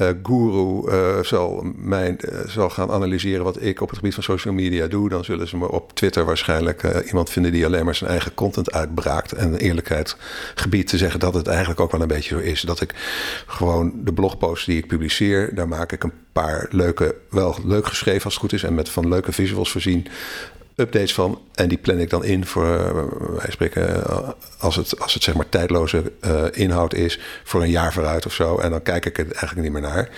uh, 0.00 0.08
guru 0.22 1.24
zal, 1.24 1.62
mijn, 1.76 2.18
zal 2.46 2.70
gaan 2.70 2.90
analyseren 2.90 3.44
wat 3.44 3.62
ik 3.62 3.80
op 3.80 3.88
het 3.88 3.98
gebied 3.98 4.14
van 4.14 4.22
social 4.22 4.54
media 4.54 4.86
doe, 4.86 5.08
dan 5.08 5.24
zullen 5.24 5.48
ze 5.48 5.56
me 5.56 5.70
op 5.70 5.92
Twitter 5.94 6.24
waarschijnlijk 6.24 6.82
iemand 7.06 7.30
vinden 7.30 7.52
die 7.52 7.66
alleen 7.66 7.84
maar 7.84 7.94
zijn 7.94 8.10
eigen 8.10 8.34
content 8.34 8.72
uitbraakt. 8.72 9.32
En 9.32 9.54
eerlijkheid 9.54 10.16
gebied 10.54 10.88
te 10.88 10.96
zeggen 10.96 11.20
dat 11.20 11.34
het 11.34 11.46
eigenlijk 11.46 11.80
ook 11.80 11.92
wel 11.92 12.00
een 12.00 12.08
beetje 12.08 12.34
zo 12.34 12.40
is. 12.40 12.60
Dat 12.60 12.80
ik 12.80 12.94
gewoon 13.46 13.92
de 14.04 14.12
blogposts 14.12 14.66
die 14.66 14.78
ik 14.78 14.86
publiceer, 14.86 15.54
daar 15.54 15.68
maak 15.68 15.92
ik 15.92 16.04
een 16.04 16.12
paar 16.32 16.66
leuke, 16.70 17.14
wel 17.30 17.56
leuk 17.64 17.86
geschreven 17.86 18.24
als 18.24 18.34
het 18.34 18.42
goed 18.42 18.52
is 18.52 18.62
en 18.62 18.74
met 18.74 18.88
van 18.88 19.08
leuke 19.08 19.32
visuals 19.32 19.70
voorzien 19.70 20.06
updates 20.78 21.14
van. 21.14 21.40
En 21.54 21.68
die 21.68 21.78
plan 21.78 21.98
ik 21.98 22.10
dan 22.10 22.24
in 22.24 22.46
voor, 22.46 22.64
uh, 22.64 23.36
wij 23.36 23.50
spreken, 23.50 23.88
uh, 23.88 24.28
als 24.58 24.76
het, 24.76 25.00
als 25.00 25.14
het 25.14 25.22
zeg 25.22 25.34
maar 25.34 25.48
tijdloze 25.48 26.12
uh, 26.26 26.44
inhoud 26.52 26.94
is, 26.94 27.20
voor 27.44 27.62
een 27.62 27.70
jaar 27.70 27.92
vooruit 27.92 28.26
of 28.26 28.32
zo. 28.32 28.58
En 28.58 28.70
dan 28.70 28.82
kijk 28.82 29.06
ik 29.06 29.18
er 29.18 29.24
eigenlijk 29.24 29.62
niet 29.62 29.72
meer 29.72 29.90
naar. 29.90 30.08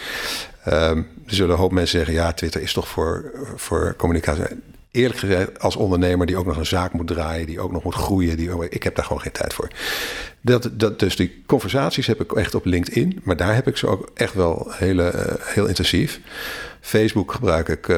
Um, 0.68 1.08
er 1.26 1.34
zullen 1.34 1.52
een 1.52 1.60
hoop 1.60 1.72
mensen 1.72 1.98
zeggen, 1.98 2.14
ja, 2.14 2.32
Twitter 2.32 2.62
is 2.62 2.72
toch 2.72 2.88
voor, 2.88 3.32
voor 3.56 3.94
communicatie. 3.96 4.44
Eerlijk 4.90 5.18
gezegd, 5.18 5.60
als 5.60 5.76
ondernemer 5.76 6.26
die 6.26 6.36
ook 6.36 6.46
nog 6.46 6.56
een 6.56 6.66
zaak 6.66 6.92
moet 6.92 7.06
draaien, 7.06 7.46
die 7.46 7.60
ook 7.60 7.72
nog 7.72 7.82
moet 7.82 7.94
groeien, 7.94 8.36
die, 8.36 8.68
ik 8.68 8.82
heb 8.82 8.94
daar 8.94 9.04
gewoon 9.04 9.22
geen 9.22 9.32
tijd 9.32 9.54
voor. 9.54 9.68
Dat, 10.40 10.70
dat, 10.72 10.98
dus 10.98 11.16
die 11.16 11.42
conversaties 11.46 12.06
heb 12.06 12.20
ik 12.20 12.32
echt 12.32 12.54
op 12.54 12.64
LinkedIn, 12.64 13.20
maar 13.22 13.36
daar 13.36 13.54
heb 13.54 13.66
ik 13.66 13.76
ze 13.76 13.86
ook 13.86 14.10
echt 14.14 14.34
wel 14.34 14.66
hele, 14.70 15.38
heel 15.40 15.66
intensief. 15.66 16.20
Facebook 16.80 17.32
gebruik 17.32 17.68
ik 17.68 17.88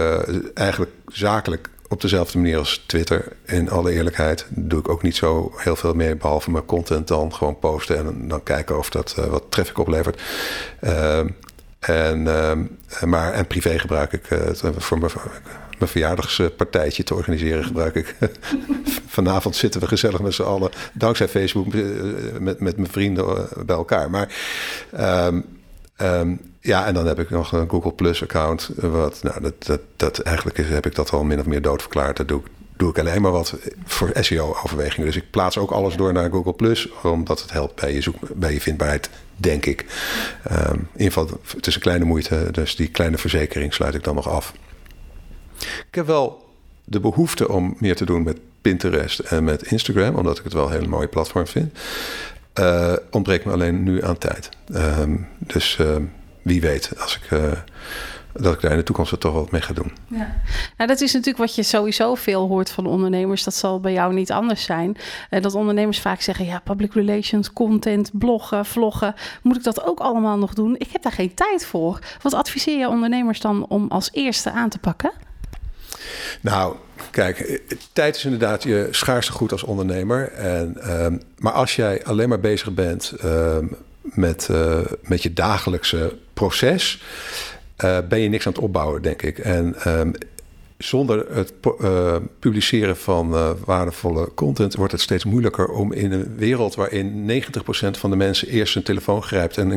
eigenlijk 0.54 0.92
zakelijk 1.06 1.68
op 1.92 2.00
dezelfde 2.00 2.38
manier 2.38 2.58
als 2.58 2.84
Twitter. 2.86 3.32
In 3.46 3.70
alle 3.70 3.92
eerlijkheid 3.92 4.46
doe 4.48 4.80
ik 4.80 4.88
ook 4.88 5.02
niet 5.02 5.16
zo 5.16 5.52
heel 5.56 5.76
veel 5.76 5.94
meer, 5.94 6.16
behalve 6.16 6.50
mijn 6.50 6.64
content 6.64 7.08
dan 7.08 7.34
gewoon 7.34 7.58
posten 7.58 7.98
en 7.98 8.28
dan 8.28 8.42
kijken 8.42 8.78
of 8.78 8.90
dat 8.90 9.16
uh, 9.18 9.24
wat 9.24 9.42
traffic 9.48 9.78
oplevert. 9.78 10.22
Uh, 10.80 11.18
en, 11.78 12.20
uh, 12.20 12.52
maar, 13.04 13.32
en 13.32 13.46
privé 13.46 13.78
gebruik 13.78 14.12
ik 14.12 14.24
voor 14.76 14.98
mijn, 14.98 15.12
mijn 15.78 15.90
verjaardagspartijtje 15.90 17.02
te 17.02 17.14
organiseren, 17.14 17.64
gebruik 17.64 17.94
ik. 17.94 18.16
Vanavond 19.06 19.56
zitten 19.56 19.80
we 19.80 19.86
gezellig 19.86 20.20
met 20.20 20.34
z'n 20.34 20.42
allen, 20.42 20.70
dankzij 20.92 21.28
Facebook, 21.28 21.66
met, 22.38 22.60
met 22.60 22.76
mijn 22.76 22.90
vrienden 22.90 23.48
bij 23.66 23.76
elkaar. 23.76 24.10
Maar. 24.10 24.34
Ehm, 26.02 26.34
ja, 26.60 26.86
en 26.86 26.94
dan 26.94 27.06
heb 27.06 27.18
ik 27.18 27.30
nog 27.30 27.52
een 27.52 27.70
Google 27.70 27.92
Plus 27.92 28.22
account. 28.22 28.70
Wat, 28.76 29.22
nou, 29.22 29.40
dat, 29.40 29.66
dat, 29.66 29.80
dat, 29.96 30.18
eigenlijk 30.18 30.58
is, 30.58 30.68
heb 30.68 30.86
ik 30.86 30.94
dat 30.94 31.10
al 31.10 31.24
min 31.24 31.38
of 31.38 31.46
meer 31.46 31.62
doodverklaard. 31.62 32.16
Dat 32.16 32.28
doe 32.28 32.40
ik, 32.40 32.46
doe 32.76 32.90
ik 32.90 32.98
alleen 32.98 33.22
maar 33.22 33.30
wat 33.30 33.54
voor 33.84 34.10
SEO-overwegingen. 34.20 35.06
Dus 35.06 35.16
ik 35.16 35.30
plaats 35.30 35.58
ook 35.58 35.70
alles 35.70 35.96
door 35.96 36.12
naar 36.12 36.30
Google 36.30 36.52
Plus, 36.52 36.88
omdat 37.02 37.42
het 37.42 37.52
helpt 37.52 37.80
bij 37.80 37.94
je, 37.94 38.00
zoek, 38.00 38.16
bij 38.34 38.52
je 38.52 38.60
vindbaarheid, 38.60 39.10
denk 39.36 39.66
ik. 39.66 39.86
Um, 40.52 40.58
in 40.58 40.88
ieder 40.92 41.12
geval, 41.12 41.40
het 41.56 41.66
is 41.66 41.74
een 41.74 41.80
kleine 41.80 42.04
moeite, 42.04 42.48
dus 42.50 42.76
die 42.76 42.88
kleine 42.88 43.18
verzekering 43.18 43.74
sluit 43.74 43.94
ik 43.94 44.04
dan 44.04 44.14
nog 44.14 44.28
af. 44.28 44.52
Ik 45.58 45.94
heb 45.94 46.06
wel 46.06 46.50
de 46.84 47.00
behoefte 47.00 47.48
om 47.48 47.76
meer 47.78 47.96
te 47.96 48.04
doen 48.04 48.22
met 48.22 48.38
Pinterest 48.62 49.18
en 49.18 49.44
met 49.44 49.62
Instagram, 49.62 50.14
omdat 50.14 50.38
ik 50.38 50.44
het 50.44 50.52
wel 50.52 50.66
een 50.66 50.72
hele 50.72 50.88
mooie 50.88 51.08
platform 51.08 51.46
vind. 51.46 51.78
Uh, 52.60 52.92
ontbreekt 53.10 53.44
me 53.44 53.52
alleen 53.52 53.82
nu 53.82 54.04
aan 54.04 54.18
tijd. 54.18 54.48
Um, 54.74 55.28
dus 55.38 55.78
uh, 55.80 55.96
wie 56.42 56.60
weet, 56.60 56.92
als 56.98 57.16
ik, 57.16 57.30
uh, 57.30 57.52
dat 58.32 58.54
ik 58.54 58.60
daar 58.60 58.70
in 58.70 58.76
de 58.76 58.82
toekomst 58.82 59.12
er 59.12 59.18
toch 59.18 59.32
wat 59.32 59.50
mee 59.50 59.60
ga 59.60 59.72
doen. 59.72 59.92
Ja. 60.06 60.34
Nou, 60.76 60.88
dat 60.88 61.00
is 61.00 61.12
natuurlijk 61.12 61.38
wat 61.38 61.54
je 61.54 61.62
sowieso 61.62 62.14
veel 62.14 62.48
hoort 62.48 62.70
van 62.70 62.86
ondernemers. 62.86 63.44
Dat 63.44 63.54
zal 63.54 63.80
bij 63.80 63.92
jou 63.92 64.14
niet 64.14 64.32
anders 64.32 64.64
zijn. 64.64 64.96
dat 65.30 65.54
ondernemers 65.54 66.00
vaak 66.00 66.20
zeggen: 66.20 66.44
ja, 66.44 66.60
public 66.64 66.92
relations, 66.92 67.52
content, 67.52 68.10
bloggen, 68.12 68.66
vloggen. 68.66 69.14
Moet 69.42 69.56
ik 69.56 69.64
dat 69.64 69.84
ook 69.84 70.00
allemaal 70.00 70.38
nog 70.38 70.54
doen? 70.54 70.74
Ik 70.78 70.88
heb 70.92 71.02
daar 71.02 71.12
geen 71.12 71.34
tijd 71.34 71.66
voor. 71.66 71.98
Wat 72.22 72.34
adviseer 72.34 72.78
je 72.78 72.88
ondernemers 72.88 73.40
dan 73.40 73.66
om 73.68 73.88
als 73.88 74.10
eerste 74.12 74.50
aan 74.50 74.68
te 74.68 74.78
pakken? 74.78 75.12
Nou, 76.40 76.76
kijk, 77.10 77.60
tijd 77.92 78.16
is 78.16 78.24
inderdaad 78.24 78.62
je 78.62 78.88
schaarste 78.90 79.32
goed 79.32 79.52
als 79.52 79.62
ondernemer. 79.62 80.32
En, 80.32 80.90
um, 81.04 81.22
maar 81.38 81.52
als 81.52 81.76
jij 81.76 82.04
alleen 82.04 82.28
maar 82.28 82.40
bezig 82.40 82.74
bent 82.74 83.12
um, 83.24 83.76
met, 84.02 84.48
uh, 84.50 84.78
met 85.02 85.22
je 85.22 85.32
dagelijkse 85.32 86.16
proces, 86.34 87.02
uh, 87.84 87.98
ben 88.08 88.20
je 88.20 88.28
niks 88.28 88.46
aan 88.46 88.52
het 88.52 88.62
opbouwen, 88.62 89.02
denk 89.02 89.22
ik. 89.22 89.38
En 89.38 89.74
um, 89.86 90.12
zonder 90.84 91.34
het 91.34 91.52
uh, 91.80 92.16
publiceren 92.38 92.96
van 92.96 93.34
uh, 93.34 93.50
waardevolle 93.64 94.34
content 94.34 94.74
wordt 94.74 94.92
het 94.92 95.00
steeds 95.00 95.24
moeilijker 95.24 95.68
om 95.68 95.92
in 95.92 96.12
een 96.12 96.36
wereld 96.36 96.74
waarin 96.74 97.30
90% 97.44 97.44
van 97.90 98.10
de 98.10 98.16
mensen 98.16 98.48
eerst 98.48 98.76
een 98.76 98.82
telefoon 98.82 99.22
grijpt 99.22 99.58
en 99.58 99.72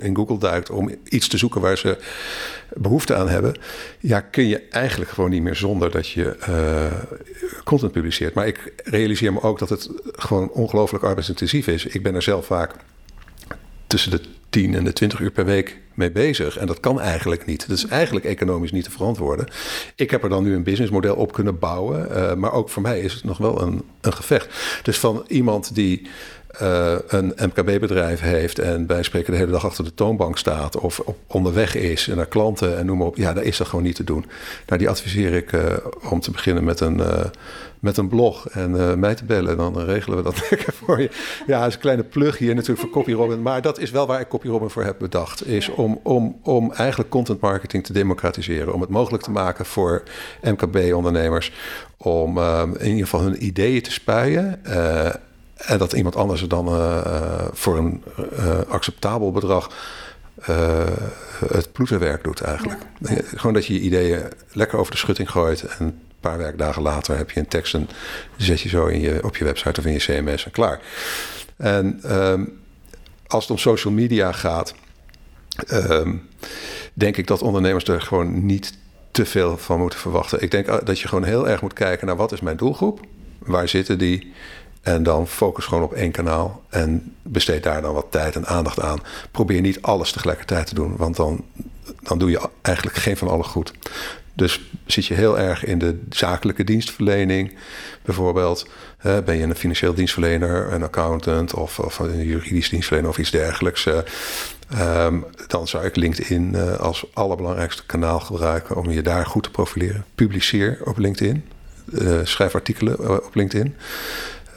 in 0.00 0.14
Google, 0.14 0.38
duikt 0.38 0.70
om 0.70 0.90
iets 1.04 1.28
te 1.28 1.38
zoeken 1.38 1.60
waar 1.60 1.78
ze 1.78 1.98
behoefte 2.74 3.14
aan 3.14 3.28
hebben. 3.28 3.54
Ja, 3.98 4.20
kun 4.20 4.46
je 4.46 4.62
eigenlijk 4.70 5.10
gewoon 5.10 5.30
niet 5.30 5.42
meer 5.42 5.56
zonder 5.56 5.90
dat 5.90 6.08
je 6.08 6.36
uh, 6.48 7.58
content 7.64 7.92
publiceert. 7.92 8.34
Maar 8.34 8.46
ik 8.46 8.72
realiseer 8.84 9.32
me 9.32 9.42
ook 9.42 9.58
dat 9.58 9.68
het 9.68 9.90
gewoon 10.04 10.50
ongelooflijk 10.50 11.04
arbeidsintensief 11.04 11.66
is. 11.66 11.86
Ik 11.86 12.02
ben 12.02 12.14
er 12.14 12.22
zelf 12.22 12.46
vaak 12.46 12.74
tussen 13.86 14.10
de 14.10 14.20
10 14.52 14.74
en 14.74 14.84
de 14.84 14.92
20 14.92 15.20
uur 15.20 15.30
per 15.30 15.44
week 15.44 15.80
mee 15.94 16.10
bezig. 16.10 16.56
En 16.56 16.66
dat 16.66 16.80
kan 16.80 17.00
eigenlijk 17.00 17.46
niet. 17.46 17.68
Dat 17.68 17.76
is 17.76 17.86
eigenlijk 17.86 18.24
economisch 18.24 18.72
niet 18.72 18.84
te 18.84 18.90
verantwoorden. 18.90 19.48
Ik 19.96 20.10
heb 20.10 20.22
er 20.22 20.28
dan 20.28 20.44
nu 20.44 20.54
een 20.54 20.62
businessmodel 20.62 21.14
op 21.14 21.32
kunnen 21.32 21.58
bouwen. 21.58 22.08
Uh, 22.10 22.34
maar 22.34 22.52
ook 22.52 22.68
voor 22.68 22.82
mij 22.82 23.00
is 23.00 23.12
het 23.12 23.24
nog 23.24 23.38
wel 23.38 23.62
een, 23.62 23.82
een 24.00 24.12
gevecht. 24.12 24.80
Dus 24.82 24.98
van 24.98 25.24
iemand 25.28 25.74
die 25.74 26.06
uh, 26.62 26.94
een 27.06 27.32
MKB-bedrijf 27.36 28.20
heeft 28.20 28.58
en 28.58 28.86
bij 28.86 29.02
spreken 29.02 29.32
de 29.32 29.38
hele 29.38 29.50
dag 29.50 29.64
achter 29.64 29.84
de 29.84 29.94
toonbank 29.94 30.38
staat 30.38 30.76
of 30.76 31.00
op, 31.00 31.16
onderweg 31.26 31.74
is 31.74 32.06
naar 32.06 32.26
klanten 32.26 32.78
en 32.78 32.86
noem 32.86 32.98
maar 32.98 33.06
op, 33.06 33.16
ja, 33.16 33.32
daar 33.32 33.44
is 33.44 33.56
dat 33.56 33.66
gewoon 33.66 33.84
niet 33.84 33.96
te 33.96 34.04
doen. 34.04 34.24
Nou, 34.66 34.78
die 34.78 34.88
adviseer 34.88 35.32
ik 35.32 35.52
uh, 35.52 35.62
om 36.10 36.20
te 36.20 36.30
beginnen 36.30 36.64
met 36.64 36.80
een, 36.80 36.98
uh, 36.98 37.24
met 37.80 37.96
een 37.96 38.08
blog 38.08 38.48
en 38.48 38.98
mij 38.98 39.14
te 39.14 39.24
bellen. 39.24 39.56
Dan 39.56 39.78
regelen 39.78 40.16
we 40.16 40.22
dat 40.22 40.40
lekker 40.50 40.72
voor 40.72 41.00
je. 41.00 41.10
Ja, 41.46 41.58
dat 41.58 41.68
is 41.68 41.74
een 41.74 41.80
kleine 41.80 42.02
plug 42.02 42.38
hier 42.38 42.54
natuurlijk 42.54 42.80
voor 42.80 42.90
CopyRobin, 42.90 43.42
maar 43.42 43.62
dat 43.62 43.78
is 43.78 43.90
wel 43.90 44.06
waar 44.06 44.20
ik 44.20 44.28
CopyRobin 44.28 44.70
voor 44.70 44.84
heb 44.84 44.98
bedacht. 44.98 45.46
Is 45.46 45.68
om, 45.68 46.00
om, 46.02 46.38
om 46.42 46.72
eigenlijk 46.72 47.10
content 47.10 47.40
marketing 47.40 47.84
te 47.84 47.92
democratiseren, 47.92 48.74
om 48.74 48.80
het 48.80 48.90
mogelijk 48.90 49.22
te 49.22 49.30
maken 49.30 49.66
voor 49.66 50.02
MKB-ondernemers 50.42 51.52
om 51.96 52.38
in 52.78 52.86
ieder 52.86 53.04
geval 53.04 53.20
hun 53.20 53.44
ideeën 53.44 53.82
te 53.82 53.92
spuien. 53.92 54.60
En 55.66 55.78
dat 55.78 55.92
iemand 55.92 56.16
anders 56.16 56.42
er 56.42 56.48
dan 56.48 56.68
uh, 56.68 57.46
voor 57.52 57.76
een 57.76 58.02
uh, 58.38 58.58
acceptabel 58.68 59.32
bedrag 59.32 59.70
het 61.46 61.72
ploeterwerk 61.72 62.24
doet 62.24 62.40
eigenlijk. 62.40 62.80
Ja. 62.98 63.16
Gewoon 63.34 63.52
dat 63.52 63.66
je 63.66 63.72
je 63.72 63.80
ideeën 63.80 64.22
lekker 64.52 64.78
over 64.78 64.92
de 64.92 64.98
schutting 64.98 65.30
gooit. 65.30 65.62
En 65.62 65.86
een 65.86 66.00
paar 66.20 66.38
werkdagen 66.38 66.82
later 66.82 67.16
heb 67.16 67.30
je 67.30 67.40
een 67.40 67.48
tekst 67.48 67.74
en 67.74 67.88
zet 68.36 68.60
je 68.60 68.68
zo 68.68 68.86
in 68.86 69.00
je, 69.00 69.24
op 69.24 69.36
je 69.36 69.44
website 69.44 69.80
of 69.80 69.86
in 69.86 69.92
je 69.92 69.98
CMS 69.98 70.44
en 70.44 70.50
klaar. 70.50 70.80
En 71.56 72.00
um, 72.16 72.60
als 73.26 73.42
het 73.42 73.52
om 73.52 73.58
social 73.58 73.92
media 73.92 74.32
gaat, 74.32 74.74
um, 75.72 76.28
denk 76.94 77.16
ik 77.16 77.26
dat 77.26 77.42
ondernemers 77.42 77.84
er 77.84 78.00
gewoon 78.00 78.46
niet 78.46 78.78
te 79.10 79.26
veel 79.26 79.58
van 79.58 79.78
moeten 79.78 79.98
verwachten. 79.98 80.42
Ik 80.42 80.50
denk 80.50 80.86
dat 80.86 81.00
je 81.00 81.08
gewoon 81.08 81.24
heel 81.24 81.48
erg 81.48 81.62
moet 81.62 81.72
kijken 81.72 82.06
naar 82.06 82.16
wat 82.16 82.32
is 82.32 82.40
mijn 82.40 82.56
doelgroep? 82.56 83.00
Waar 83.38 83.68
zitten 83.68 83.98
die? 83.98 84.32
En 84.82 85.02
dan 85.02 85.26
focus 85.26 85.64
gewoon 85.64 85.84
op 85.84 85.92
één 85.92 86.10
kanaal 86.10 86.62
en 86.68 87.14
besteed 87.22 87.62
daar 87.62 87.82
dan 87.82 87.94
wat 87.94 88.06
tijd 88.10 88.36
en 88.36 88.46
aandacht 88.46 88.80
aan. 88.80 89.00
Probeer 89.30 89.60
niet 89.60 89.82
alles 89.82 90.12
tegelijkertijd 90.12 90.66
te 90.66 90.74
doen, 90.74 90.96
want 90.96 91.16
dan, 91.16 91.44
dan 92.02 92.18
doe 92.18 92.30
je 92.30 92.48
eigenlijk 92.62 92.96
geen 92.96 93.16
van 93.16 93.28
alle 93.28 93.42
goed. 93.42 93.72
Dus 94.34 94.60
zit 94.86 95.06
je 95.06 95.14
heel 95.14 95.38
erg 95.38 95.64
in 95.64 95.78
de 95.78 96.00
zakelijke 96.10 96.64
dienstverlening, 96.64 97.54
bijvoorbeeld. 98.02 98.68
ben 99.24 99.36
je 99.36 99.42
een 99.42 99.54
financieel 99.54 99.94
dienstverlener, 99.94 100.72
een 100.72 100.82
accountant 100.82 101.54
of, 101.54 101.78
of 101.78 101.98
een 101.98 102.24
juridisch 102.24 102.68
dienstverlener 102.68 103.10
of 103.10 103.18
iets 103.18 103.30
dergelijks. 103.30 103.86
Um, 104.80 105.24
dan 105.46 105.68
zou 105.68 105.84
ik 105.84 105.96
LinkedIn 105.96 106.52
uh, 106.54 106.74
als 106.74 107.06
allerbelangrijkste 107.12 107.86
kanaal 107.86 108.20
gebruiken 108.20 108.76
om 108.76 108.90
je 108.90 109.02
daar 109.02 109.26
goed 109.26 109.42
te 109.42 109.50
profileren. 109.50 110.04
Publiceer 110.14 110.78
op 110.84 110.98
LinkedIn. 110.98 111.44
Uh, 111.92 112.18
schrijf 112.22 112.54
artikelen 112.54 113.24
op 113.24 113.34
LinkedIn. 113.34 113.76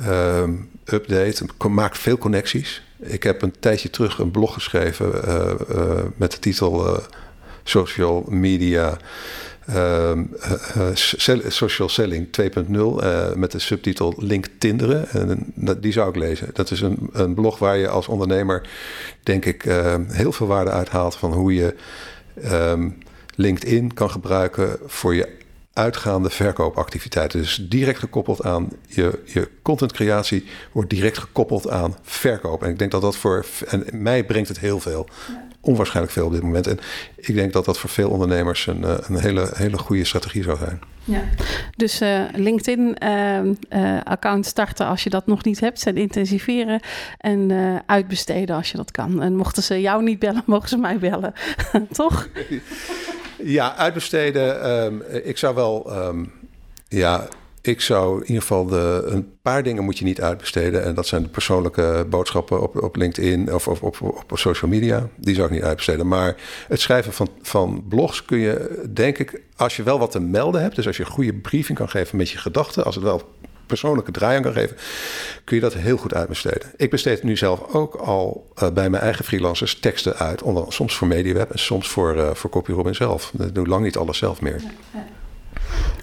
Um, 0.04 0.70
update, 0.86 1.46
maak 1.70 1.96
veel 1.96 2.18
connecties. 2.18 2.84
Ik 3.00 3.24
heb 3.24 3.42
een 3.42 3.54
tijdje 3.60 3.90
terug 3.90 4.20
een 4.20 4.32
blog 4.32 4.54
geschreven 4.54 5.12
uh, 5.28 5.52
uh, 5.76 6.02
met 6.16 6.32
de 6.32 6.40
titel 6.40 6.88
uh, 6.88 6.98
Social 7.64 8.26
Media. 8.30 8.98
Social 11.48 11.90
Selling 11.90 12.28
2.0 12.42 13.36
met 13.36 13.52
de 13.52 13.60
subtitel 13.60 14.14
Link 14.18 14.48
Tinderen. 14.58 15.10
En 15.10 15.54
die 15.80 15.92
zou 15.92 16.10
ik 16.10 16.16
lezen. 16.16 16.50
Dat 16.54 16.72
is 16.72 16.82
een, 16.82 17.10
een 17.12 17.34
blog 17.34 17.60
waar 17.60 17.78
je 17.78 17.88
als 17.88 18.08
ondernemer, 18.08 18.70
denk 19.24 19.46
ik, 19.46 19.64
heel 20.08 20.32
veel 20.32 20.48
waarde 20.48 20.72
uithaalt 20.72 21.16
van 21.16 21.34
hoe 21.34 21.54
je 21.54 21.76
um, 22.52 22.98
LinkedIn 23.36 23.94
kan 23.94 24.12
gebruiken 24.12 24.78
voor 24.86 25.16
je 25.16 25.28
uitgaande 25.76 26.30
verkoopactiviteiten. 26.30 27.40
Dus 27.40 27.66
direct 27.70 28.00
gekoppeld 28.00 28.44
aan 28.44 28.70
je, 28.88 29.22
je 29.26 29.50
contentcreatie, 29.62 30.46
wordt 30.72 30.90
direct 30.90 31.18
gekoppeld 31.18 31.70
aan 31.70 31.96
verkoop. 32.02 32.64
En 32.64 32.70
ik 32.70 32.80
denk 32.80 32.92
dat 32.92 33.02
dat 33.02 33.18
voor. 33.18 33.46
En 33.68 33.86
mij 33.92 34.24
brengt 34.24 34.48
het 34.48 34.60
heel 34.60 34.80
veel. 34.80 35.08
Onwaarschijnlijk 35.62 36.14
veel 36.14 36.26
op 36.26 36.32
dit 36.32 36.42
moment. 36.42 36.68
En 36.68 36.80
ik 37.16 37.36
denk 37.36 37.54
dat 37.54 37.66
dat 37.66 37.80
voor 37.80 37.90
veel 37.90 38.10
ondernemers 38.10 38.68
een, 38.68 38.84
eh, 38.84 38.98
een 39.08 39.20
hele, 39.20 39.52
hele 39.54 39.78
goede 39.78 40.06
strategie 40.06 40.44
zou 40.44 40.58
zijn. 40.58 40.80
Ja, 41.04 41.22
dus 41.76 42.02
uh, 42.02 42.22
LinkedIn-account 42.36 44.46
uh, 44.46 44.50
starten 44.50 44.86
als 44.86 45.04
je 45.04 45.10
dat 45.10 45.28
nog 45.28 45.44
niet 45.44 45.60
hebt 45.60 45.86
en 45.86 45.98
intensiveren 45.98 46.80
en 47.18 47.52
uitbesteden 47.86 48.56
als 48.56 48.72
je 48.72 48.78
dat 48.78 48.92
kan. 48.92 49.22
En 49.22 49.36
mochten 49.36 49.64
ze 49.64 49.82
jou 49.82 50.04
niet 50.04 50.20
bellen, 50.20 50.44
mogen 50.56 50.70
ze 50.70 50.78
mij 50.78 50.98
bellen, 50.98 51.34
toch? 51.92 52.30
Ja, 53.48 53.76
uitbesteden. 53.76 54.72
Um, 54.86 55.02
ik 55.24 55.38
zou 55.38 55.56
wel. 55.56 55.94
Um, 56.08 56.32
ja, 56.88 57.28
ik 57.62 57.82
zou 57.82 58.16
in 58.20 58.28
ieder 58.28 58.42
geval 58.42 58.66
de, 58.66 59.04
een 59.06 59.38
paar 59.42 59.64
dingen 59.64 59.84
moet 59.84 59.98
je 59.98 60.06
niet 60.06 60.22
uitbesteden. 60.22 60.84
En 60.84 60.96
dat 60.96 61.08
zijn 61.08 61.24
de 61.24 61.30
persoonlijke 61.30 62.06
boodschappen 62.10 62.62
op, 62.62 62.84
op 62.84 62.96
LinkedIn 62.96 63.54
of, 63.54 63.68
op, 63.68 64.02
op 64.02 64.32
social 64.34 64.72
media. 64.72 65.08
Die 65.16 65.36
zou 65.36 65.48
ik 65.48 65.54
niet 65.54 65.64
uitbesteden. 65.64 66.08
Maar 66.08 66.36
het 66.68 66.82
schrijven 66.82 67.14
van, 67.14 67.30
van 67.42 67.84
blogs 67.88 68.26
kun 68.26 68.38
je, 68.38 68.84
denk 68.94 69.18
ik, 69.18 69.42
als 69.56 69.76
je 69.76 69.84
wel 69.84 70.00
wat 70.00 70.12
te 70.12 70.20
melden 70.20 70.62
hebt. 70.62 70.76
Dus 70.76 70.88
als 70.88 70.98
je 70.98 71.04
een 71.04 71.12
goede 71.12 71.34
briefing 71.34 71.78
kan 71.78 71.90
geven 71.90 72.18
met 72.18 72.30
je 72.30 72.38
gedachten. 72.38 72.86
Als 72.86 72.96
het 72.96 73.04
wel 73.04 73.22
persoonlijke 73.66 74.12
draai 74.12 74.36
aan 74.36 74.42
kan 74.42 74.54
geven, 74.54 74.78
kun 75.44 75.56
je 75.56 75.62
dat 75.62 75.74
heel 75.74 75.98
goed 75.98 76.14
uitbesteden. 76.14 76.72
Ik 76.76 76.90
besteed 76.90 77.24
nu 77.24 77.38
zelf 77.38 77.74
ook 77.74 77.96
al 77.96 78.52
uh, 78.64 78.70
bij 78.70 78.90
mijn 78.90 79.04
eigen 79.04 79.26
freelancers 79.26 79.80
teksten 79.80 80.16
uit, 80.16 80.42
onder, 80.42 80.74
soms 80.74 80.96
voor 80.96 81.08
MediaWeb 81.08 81.52
en 81.52 81.60
soms 81.60 81.88
voor, 81.88 82.16
uh, 82.16 82.34
voor 82.34 82.50
CopyRobin 82.50 82.96
zelf. 82.96 83.32
Ik 83.40 83.56
doe 83.56 83.68
lang 83.68 83.84
niet 83.84 83.98
alles 83.98 84.18
zelf 84.18 84.42
meer. 84.42 84.62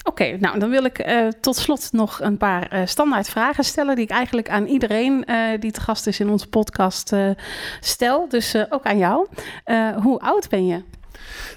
Oké, 0.04 0.36
nou 0.40 0.58
dan 0.58 0.70
wil 0.70 0.84
ik 0.84 1.06
uh, 1.06 1.28
tot 1.40 1.56
slot 1.56 1.92
nog 1.92 2.20
een 2.20 2.36
paar 2.36 2.74
uh, 2.74 2.86
standaard 2.86 3.28
vragen 3.28 3.64
stellen 3.64 3.94
die 3.94 4.04
ik 4.04 4.10
eigenlijk 4.10 4.48
aan 4.48 4.66
iedereen 4.66 5.26
die 5.60 5.70
te 5.70 5.80
gast 5.80 6.06
is 6.06 6.20
in 6.20 6.28
onze 6.28 6.48
podcast 6.48 7.12
stel. 7.80 8.28
Dus 8.28 8.56
ook 8.70 8.84
aan 8.84 8.98
jou. 8.98 9.26
hoe 10.02 10.20
oud 10.20 10.48
ben 10.48 10.66
je? 10.66 10.82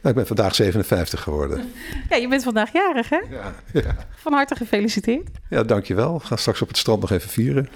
Nou, 0.02 0.10
ik 0.10 0.16
ben 0.16 0.28
vandaag 0.28 0.56
57 0.56 1.22
geworden. 1.22 1.72
Ja, 2.10 2.16
je 2.16 2.28
bent 2.28 2.44
vandaag 2.44 2.74
jarig, 2.74 3.10
hè? 3.10 3.20
Ja, 3.30 3.54
ja. 3.74 3.96
Van 4.16 4.34
harte 4.34 4.56
gefeliciteerd. 4.56 5.30
Ja, 5.50 5.64
dankjewel. 5.64 6.18
We 6.20 6.26
gaan 6.26 6.38
straks 6.38 6.62
op 6.62 6.68
het 6.68 6.78
strand 6.78 7.02
nog 7.02 7.12
even 7.12 7.30
vieren. 7.30 7.70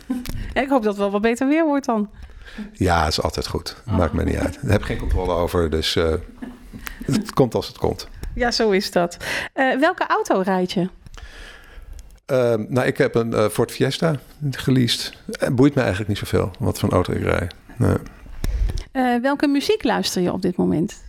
Ja, 0.53 0.61
ik 0.61 0.69
hoop 0.69 0.83
dat 0.83 0.91
het 0.91 1.01
wel 1.01 1.11
wat 1.11 1.21
beter 1.21 1.47
weer 1.47 1.65
wordt 1.65 1.85
dan. 1.85 2.09
Ja, 2.73 3.03
het 3.03 3.11
is 3.11 3.21
altijd 3.21 3.47
goed. 3.47 3.75
Maakt 3.85 4.13
me 4.13 4.23
niet 4.23 4.35
uit. 4.35 4.53
Daar 4.61 4.71
heb 4.71 4.79
ik 4.79 4.85
geen 4.85 4.97
controle 4.97 5.33
over, 5.33 5.69
dus 5.69 5.95
uh, 5.95 6.13
het 7.05 7.33
komt 7.33 7.55
als 7.55 7.67
het 7.67 7.77
komt. 7.77 8.07
Ja, 8.35 8.51
zo 8.51 8.69
is 8.71 8.91
dat. 8.91 9.17
Uh, 9.55 9.79
welke 9.79 10.07
auto 10.07 10.41
rijd 10.41 10.71
je? 10.71 10.81
Uh, 10.81 12.53
nou, 12.67 12.87
ik 12.87 12.97
heb 12.97 13.15
een 13.15 13.31
uh, 13.31 13.47
Ford 13.47 13.71
Fiesta 13.71 14.15
geleased. 14.51 15.13
Het 15.31 15.55
boeit 15.55 15.75
me 15.75 15.79
eigenlijk 15.79 16.09
niet 16.09 16.17
zoveel 16.17 16.51
wat 16.59 16.79
voor 16.79 16.89
auto 16.89 17.13
ik 17.13 17.23
rijd. 17.23 17.53
Nee. 17.77 19.19
welke 19.21 19.47
muziek 19.47 19.83
luister 19.83 20.21
je 20.21 20.31
op 20.31 20.41
dit 20.41 20.55
moment? 20.55 21.01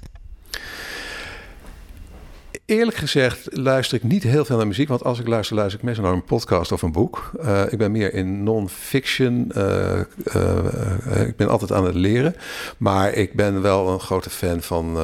Eerlijk 2.71 2.97
gezegd 2.97 3.49
luister 3.51 3.97
ik 3.97 4.03
niet 4.03 4.23
heel 4.23 4.45
veel 4.45 4.57
naar 4.57 4.67
muziek. 4.67 4.89
Want 4.89 5.05
als 5.05 5.19
ik 5.19 5.29
luister, 5.29 5.57
luister 5.57 5.79
ik 5.79 5.85
meestal 5.85 6.05
naar 6.05 6.13
een 6.13 6.25
podcast 6.25 6.73
of 6.73 6.83
een 6.83 6.93
boek. 6.93 7.31
Uh, 7.41 7.63
ik 7.71 7.79
ben 7.79 7.93
meer 7.93 8.15
in 8.15 8.43
non-fiction. 8.43 9.53
Uh, 9.57 10.01
uh, 10.37 11.27
ik 11.27 11.37
ben 11.37 11.49
altijd 11.49 11.73
aan 11.73 11.85
het 11.85 11.95
leren. 11.95 12.35
Maar 12.77 13.13
ik 13.13 13.35
ben 13.35 13.63
wel 13.63 13.89
een 13.89 14.01
grote 14.01 14.31
fan 14.31 14.63
van 14.63 14.99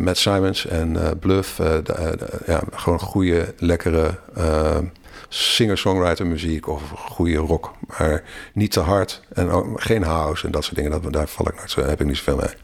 Matt 0.00 0.18
Simons 0.18 0.66
en 0.66 1.18
Bluff. 1.20 1.60
Ja, 2.46 2.62
gewoon 2.72 3.00
goede, 3.00 3.54
lekkere 3.58 4.18
singer-songwriter 5.28 6.26
muziek 6.26 6.68
of 6.68 6.82
goede 6.90 7.36
rock. 7.36 7.70
Maar 7.98 8.22
niet 8.54 8.72
te 8.72 8.80
hard 8.80 9.20
en 9.32 9.72
geen 9.76 10.02
house 10.02 10.46
en 10.46 10.52
dat 10.52 10.64
soort 10.64 10.76
dingen. 10.76 11.12
Daar 11.12 11.28
val 11.28 11.48
ik 11.48 11.56
nooit 11.56 11.70
zo, 11.70 11.84
heb 11.84 12.00
ik 12.00 12.06
niet 12.06 12.16
zoveel 12.16 12.36
mee. 12.36 12.54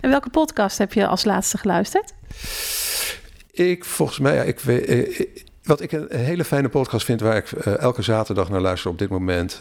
En 0.00 0.10
welke 0.10 0.30
podcast 0.30 0.78
heb 0.78 0.92
je 0.92 1.06
als 1.06 1.24
laatste 1.24 1.58
geluisterd? 1.58 2.12
Ik 3.58 3.84
volgens 3.84 4.18
mij, 4.18 4.34
ja, 4.34 4.42
ik 4.42 4.60
weet. 4.60 4.84
Eh, 4.84 5.26
wat 5.62 5.80
ik 5.80 5.92
een 5.92 6.06
hele 6.10 6.44
fijne 6.44 6.68
podcast 6.68 7.04
vind, 7.04 7.20
waar 7.20 7.36
ik 7.36 7.50
uh, 7.66 7.78
elke 7.78 8.02
zaterdag 8.02 8.48
naar 8.48 8.60
luister 8.60 8.90
op 8.90 8.98
dit 8.98 9.08
moment. 9.08 9.58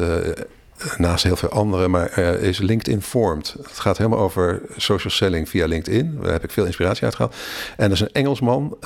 Naast 0.98 1.24
heel 1.24 1.36
veel 1.36 1.50
andere, 1.50 1.88
maar 1.88 2.18
is 2.18 2.58
LinkedIn 2.58 3.01
Formed. 3.01 3.56
Het 3.62 3.80
gaat 3.80 3.98
helemaal 3.98 4.20
over 4.20 4.62
social 4.75 5.13
selling 5.13 5.50
via 5.50 5.66
LinkedIn. 5.66 6.20
Daar 6.22 6.32
heb 6.32 6.44
ik 6.44 6.51
veel 6.51 6.66
inspiratie 6.66 7.04
uit 7.04 7.16
gehaald. 7.16 7.36
En 7.77 7.89
dat 7.89 7.92
is 7.92 8.00
een 8.00 8.12
Engelsman. 8.12 8.77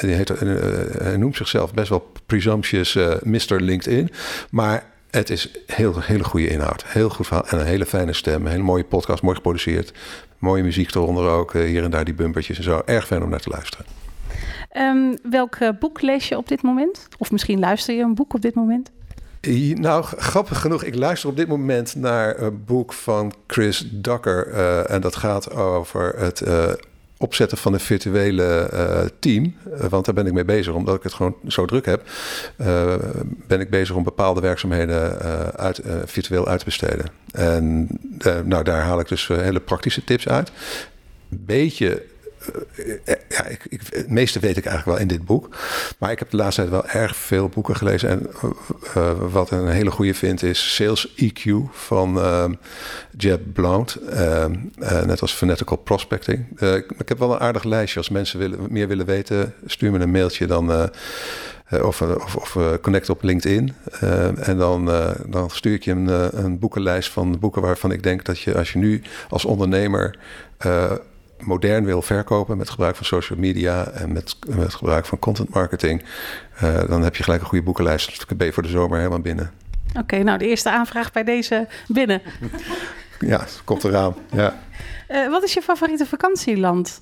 Die 0.00 0.14
heet, 0.14 0.28
hij 0.98 1.16
noemt 1.16 1.36
zichzelf 1.36 1.74
best 1.74 1.88
wel 1.88 2.12
presumptuous 2.26 2.94
Mr. 3.22 3.60
LinkedIn. 3.60 4.10
Maar 4.50 4.84
het 5.10 5.30
is 5.30 5.50
heel, 5.66 6.00
hele 6.00 6.24
goede 6.24 6.48
inhoud. 6.48 6.84
Heel 6.86 7.08
goed 7.08 7.26
verhaal 7.26 7.46
en 7.46 7.58
een 7.58 7.66
hele 7.66 7.86
fijne 7.86 8.12
stem. 8.12 8.44
Een 8.44 8.50
hele 8.50 8.62
mooie 8.62 8.84
podcast, 8.84 9.22
mooi 9.22 9.36
geproduceerd. 9.36 9.92
Mooie 10.38 10.62
muziek 10.62 10.94
eronder 10.94 11.28
ook. 11.28 11.52
hier 11.52 11.84
en 11.84 11.90
daar 11.90 12.04
die 12.04 12.14
bumpertjes 12.14 12.56
en 12.56 12.64
zo. 12.64 12.82
Erg 12.84 13.06
fijn 13.06 13.22
om 13.22 13.30
naar 13.30 13.40
te 13.40 13.50
luisteren. 13.50 14.05
Um, 14.78 15.18
welk 15.22 15.58
boek 15.78 16.00
lees 16.00 16.28
je 16.28 16.36
op 16.36 16.48
dit 16.48 16.62
moment? 16.62 17.08
Of 17.18 17.30
misschien 17.30 17.58
luister 17.58 17.94
je 17.94 18.02
een 18.02 18.14
boek 18.14 18.34
op 18.34 18.40
dit 18.40 18.54
moment? 18.54 18.90
Nou, 19.74 20.04
grappig 20.04 20.60
genoeg, 20.60 20.84
ik 20.84 20.94
luister 20.94 21.28
op 21.28 21.36
dit 21.36 21.48
moment 21.48 21.94
naar 21.94 22.40
een 22.40 22.64
boek 22.64 22.92
van 22.92 23.32
Chris 23.46 23.88
Ducker. 23.92 24.48
Uh, 24.48 24.90
en 24.90 25.00
dat 25.00 25.16
gaat 25.16 25.52
over 25.54 26.14
het 26.18 26.40
uh, 26.40 26.64
opzetten 27.16 27.58
van 27.58 27.72
een 27.72 27.80
virtuele 27.80 29.12
team. 29.18 29.54
want 29.88 30.04
daar 30.04 30.14
ben 30.14 30.26
ik 30.26 30.32
mee 30.32 30.44
bezig, 30.44 30.74
omdat 30.74 30.94
ik 30.94 31.02
het 31.02 31.12
gewoon 31.12 31.36
zo 31.46 31.64
druk 31.64 31.86
heb. 31.86 32.02
ben 33.46 33.60
ik 33.60 33.70
bezig 33.70 33.94
om 33.94 34.02
bepaalde 34.02 34.40
werkzaamheden 34.40 35.20
uit, 35.56 35.80
virtueel 36.04 36.48
uit 36.48 36.58
te 36.58 36.64
besteden. 36.64 37.06
En 37.32 37.88
nou, 38.44 38.64
daar 38.64 38.82
haal 38.82 39.00
ik 39.00 39.08
dus 39.08 39.28
hele 39.28 39.60
praktische 39.60 40.04
tips 40.04 40.28
uit. 40.28 40.50
Beetje 41.28 41.88
eh, 41.88 41.94
eh, 41.94 42.15
ja, 43.28 43.44
ik, 43.44 43.66
ik, 43.68 43.80
het 43.90 44.10
meeste 44.10 44.38
weet 44.38 44.56
ik 44.56 44.64
eigenlijk 44.64 44.98
wel 44.98 45.08
in 45.08 45.16
dit 45.16 45.24
boek. 45.24 45.56
Maar 45.98 46.10
ik 46.10 46.18
heb 46.18 46.30
de 46.30 46.36
laatste 46.36 46.60
tijd 46.60 46.72
wel 46.72 46.86
erg 46.86 47.16
veel 47.16 47.48
boeken 47.48 47.76
gelezen. 47.76 48.08
En 48.08 48.26
uh, 48.96 49.10
wat 49.30 49.50
een 49.50 49.68
hele 49.68 49.90
goede 49.90 50.14
vind 50.14 50.42
is 50.42 50.74
Sales 50.74 51.14
EQ 51.16 51.52
van 51.70 52.18
uh, 52.18 52.44
Jeb 53.16 53.40
Blount. 53.52 53.98
net 55.06 55.20
als 55.20 55.32
Fanatical 55.32 55.76
Prospecting. 55.76 56.60
Ik, 56.60 56.92
ik, 56.98 57.08
heb 57.08 57.18
wel 57.18 57.32
een 57.32 57.40
aardig 57.40 57.64
lijstje. 57.64 57.98
Als 57.98 58.08
mensen 58.08 58.38
willen, 58.38 58.58
meer 58.68 58.88
willen 58.88 59.06
weten, 59.06 59.54
stuur 59.66 59.90
me 59.90 59.98
een 59.98 60.10
mailtje 60.10 60.46
dan... 60.46 60.90
of, 61.70 62.02
of, 62.02 62.36
of 62.36 62.58
connect 62.80 63.10
op 63.10 63.22
LinkedIn. 63.22 63.74
en 64.36 64.58
dan, 64.58 64.90
dan 65.26 65.50
stuur 65.50 65.74
ik 65.74 65.84
je 65.84 65.90
een, 65.90 66.44
een 66.44 66.58
boekenlijst 66.58 67.10
van 67.10 67.38
boeken 67.38 67.62
waarvan 67.62 67.92
ik 67.92 68.02
denk 68.02 68.24
dat 68.24 68.40
je 68.40 68.54
als 68.54 68.72
je 68.72 68.78
nu 68.78 69.02
als 69.28 69.44
ondernemer 69.44 70.18
modern 71.40 71.84
wil 71.84 72.02
verkopen 72.02 72.56
met 72.56 72.70
gebruik 72.70 72.96
van 72.96 73.04
social 73.04 73.38
media 73.38 73.86
en 73.86 74.12
met, 74.12 74.36
met 74.48 74.74
gebruik 74.74 75.06
van 75.06 75.18
content 75.18 75.48
marketing, 75.48 76.02
uh, 76.62 76.88
dan 76.88 77.02
heb 77.02 77.16
je 77.16 77.22
gelijk 77.22 77.40
een 77.40 77.48
goede 77.48 77.64
boekenlijst. 77.64 78.06
Dus 78.06 78.36
ben 78.36 78.46
je 78.46 78.52
voor 78.52 78.62
de 78.62 78.68
zomer 78.68 78.98
helemaal 78.98 79.20
binnen. 79.20 79.50
Oké, 79.88 79.98
okay, 79.98 80.20
nou 80.20 80.38
de 80.38 80.46
eerste 80.46 80.70
aanvraag 80.70 81.12
bij 81.12 81.24
deze 81.24 81.68
binnen. 81.88 82.22
ja, 83.18 83.44
komt 83.64 83.84
eraan. 83.84 84.14
Ja. 84.32 84.58
Uh, 85.08 85.28
wat 85.28 85.42
is 85.42 85.52
je 85.52 85.62
favoriete 85.62 86.06
vakantieland? 86.06 87.00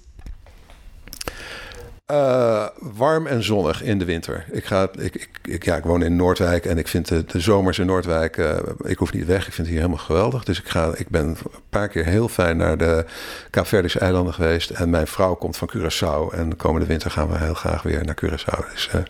Uh, 2.12 2.66
warm 2.78 3.26
en 3.26 3.42
zonnig 3.42 3.82
in 3.82 3.98
de 3.98 4.04
winter. 4.04 4.44
Ik, 4.50 4.64
ga, 4.64 4.88
ik, 4.98 5.28
ik, 5.42 5.64
ja, 5.64 5.76
ik 5.76 5.84
woon 5.84 6.02
in 6.02 6.16
Noordwijk 6.16 6.64
en 6.64 6.78
ik 6.78 6.88
vind 6.88 7.08
de, 7.08 7.24
de 7.24 7.40
zomers 7.40 7.78
in 7.78 7.86
Noordwijk... 7.86 8.36
Uh, 8.36 8.58
ik 8.82 8.98
hoef 8.98 9.12
niet 9.12 9.26
weg, 9.26 9.46
ik 9.46 9.52
vind 9.52 9.56
het 9.56 9.66
hier 9.66 9.76
helemaal 9.76 10.04
geweldig. 10.04 10.44
Dus 10.44 10.58
ik, 10.58 10.68
ga, 10.68 10.92
ik 10.94 11.08
ben 11.08 11.26
een 11.26 11.36
paar 11.68 11.88
keer 11.88 12.04
heel 12.04 12.28
fijn 12.28 12.56
naar 12.56 12.78
de 12.78 13.04
Kaapverdische 13.50 13.98
eilanden 13.98 14.34
geweest. 14.34 14.70
En 14.70 14.90
mijn 14.90 15.06
vrouw 15.06 15.34
komt 15.34 15.56
van 15.56 15.70
Curaçao. 15.76 16.34
En 16.34 16.48
de 16.48 16.56
komende 16.56 16.86
winter 16.86 17.10
gaan 17.10 17.28
we 17.28 17.38
heel 17.38 17.54
graag 17.54 17.82
weer 17.82 18.04
naar 18.04 18.16
Curaçao. 18.24 18.70
Dus, 18.72 18.90
uh, 18.94 19.00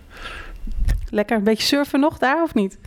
Lekker, 1.11 1.37
een 1.37 1.45
beetje 1.45 1.67
surfen 1.67 2.01
nog 2.01 2.19
daar 2.19 2.43
of 2.43 2.55
niet? 2.55 2.79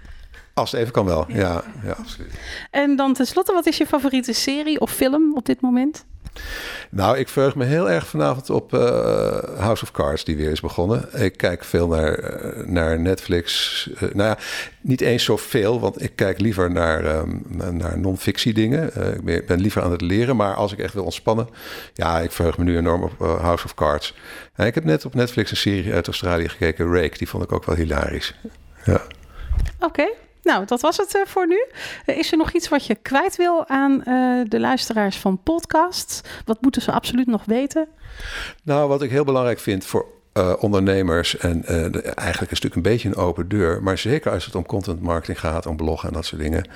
Als 0.53 0.71
het 0.71 0.79
even 0.79 0.93
kan 0.93 1.05
wel, 1.05 1.25
ja, 1.27 1.63
ja 1.83 1.91
absoluut. 1.91 2.33
En 2.71 2.95
dan 2.95 3.13
tenslotte, 3.13 3.53
wat 3.53 3.65
is 3.65 3.77
je 3.77 3.85
favoriete 3.85 4.33
serie 4.33 4.79
of 4.79 4.91
film 4.91 5.35
op 5.35 5.45
dit 5.45 5.61
moment? 5.61 6.05
Nou, 6.89 7.17
ik 7.17 7.27
verheug 7.27 7.55
me 7.55 7.65
heel 7.65 7.89
erg 7.89 8.07
vanavond 8.07 8.49
op 8.49 8.73
uh, 8.73 8.79
House 9.57 9.83
of 9.83 9.91
Cards, 9.91 10.23
die 10.23 10.37
weer 10.37 10.51
is 10.51 10.61
begonnen. 10.61 11.21
Ik 11.23 11.37
kijk 11.37 11.63
veel 11.63 11.87
naar, 11.87 12.19
uh, 12.19 12.65
naar 12.65 12.99
Netflix. 12.99 13.89
Uh, 13.93 14.01
nou 14.01 14.29
ja, 14.29 14.37
niet 14.81 15.01
eens 15.01 15.23
zoveel, 15.23 15.79
want 15.79 16.01
ik 16.01 16.11
kijk 16.15 16.39
liever 16.39 16.71
naar, 16.71 17.05
um, 17.05 17.45
naar 17.71 17.99
non-fictie 17.99 18.53
dingen. 18.53 18.91
ik 19.25 19.47
ben, 19.47 19.59
liever 19.59 19.81
aan 19.81 19.91
het 19.91 20.01
leren, 20.01 20.35
maar 20.35 20.55
als 20.55 20.71
ik 20.71 20.79
echt 20.79 20.93
wil 20.93 21.03
ontspannen... 21.03 21.47
ja, 21.93 22.19
ik 22.19 22.31
verheug 22.31 22.57
me 22.57 22.63
nu 22.63 22.77
enorm 22.77 23.03
op 23.03 23.39
House 23.41 23.65
of 23.65 23.73
Cards. 23.73 24.13
ik 24.55 24.75
heb 24.75 24.83
net 24.83 25.05
op 25.05 25.13
Netflix 25.13 25.51
een 25.51 25.57
serie 25.57 25.93
uit 25.93 26.07
Australië 26.07 26.49
gekeken, 26.49 26.93
Rake. 26.93 27.17
Die 27.17 27.29
vond 27.29 27.43
ik 27.43 27.51
ook 27.51 27.65
wel 27.65 27.75
hilarisch. 27.75 28.35
Ja. 28.83 29.01
Oké. 29.79 30.07
Nou, 30.47 30.65
dat 30.65 30.81
was 30.81 30.97
het 30.97 31.15
uh, 31.15 31.21
voor 31.25 31.47
nu. 31.47 31.65
Uh, 32.05 32.17
is 32.17 32.31
er 32.31 32.37
nog 32.37 32.51
iets 32.51 32.69
wat 32.69 32.85
je 32.85 32.95
kwijt 32.95 33.35
wil 33.35 33.67
aan 33.67 33.91
uh, 33.91 34.41
de 34.49 34.59
luisteraars 34.59 35.17
van 35.17 35.39
podcasts? 35.43 36.21
Wat 36.45 36.61
moeten 36.61 36.81
ze 36.81 36.91
absoluut 36.91 37.27
nog 37.27 37.45
weten? 37.45 37.87
Nou, 38.63 38.87
wat 38.87 39.01
ik 39.01 39.09
heel 39.09 39.23
belangrijk 39.23 39.59
vind 39.59 39.85
voor 39.85 40.05
ondernemers, 40.59 41.37
en 41.37 41.65
eigenlijk 41.65 42.25
is 42.25 42.33
het 42.33 42.49
natuurlijk 42.49 42.75
een 42.75 42.81
beetje 42.81 43.09
een 43.09 43.15
open 43.15 43.47
deur, 43.47 43.83
maar 43.83 43.97
zeker 43.97 44.31
als 44.31 44.45
het 44.45 44.55
om 44.55 44.65
content 44.65 45.01
marketing 45.01 45.39
gaat, 45.39 45.65
om 45.65 45.75
bloggen 45.75 46.07
en 46.09 46.13
dat 46.13 46.25
soort 46.25 46.41
dingen. 46.41 46.69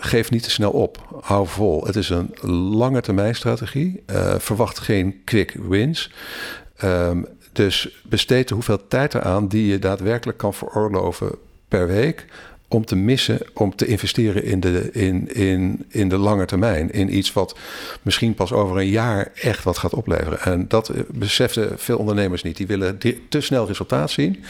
geef 0.00 0.30
niet 0.30 0.42
te 0.42 0.50
snel 0.50 0.70
op. 0.70 1.20
Hou 1.20 1.46
vol. 1.46 1.84
Het 1.84 1.96
is 1.96 2.08
een 2.08 2.34
lange 2.76 3.00
termijn 3.00 3.34
strategie. 3.34 4.02
verwacht 4.38 4.78
geen 4.78 5.20
quick 5.24 5.56
wins. 5.68 6.12
Um, 6.84 7.26
dus 7.52 8.00
besteed 8.04 8.48
de 8.48 8.54
hoeveel 8.54 8.86
tijd 8.88 9.14
eraan 9.14 9.48
die 9.48 9.66
je 9.66 9.78
daadwerkelijk 9.78 10.38
kan 10.38 10.54
veroorloven 10.54 11.38
per 11.70 11.86
week 11.86 12.26
om 12.68 12.84
te 12.84 12.96
missen, 12.96 13.40
om 13.54 13.76
te 13.76 13.86
investeren 13.86 14.44
in 14.44 14.60
de, 14.60 14.90
in, 14.92 15.34
in, 15.34 15.84
in 15.88 16.08
de 16.08 16.16
lange 16.16 16.44
termijn. 16.44 16.90
In 16.90 17.16
iets 17.16 17.32
wat 17.32 17.58
misschien 18.02 18.34
pas 18.34 18.52
over 18.52 18.76
een 18.76 18.88
jaar 18.88 19.30
echt 19.34 19.64
wat 19.64 19.78
gaat 19.78 19.94
opleveren. 19.94 20.40
En 20.40 20.68
dat 20.68 20.92
beseften 21.08 21.78
veel 21.78 21.98
ondernemers 21.98 22.42
niet. 22.42 22.56
Die 22.56 22.66
willen 22.66 22.98
te 23.28 23.40
snel 23.40 23.66
resultaat 23.66 24.10
zien. 24.10 24.44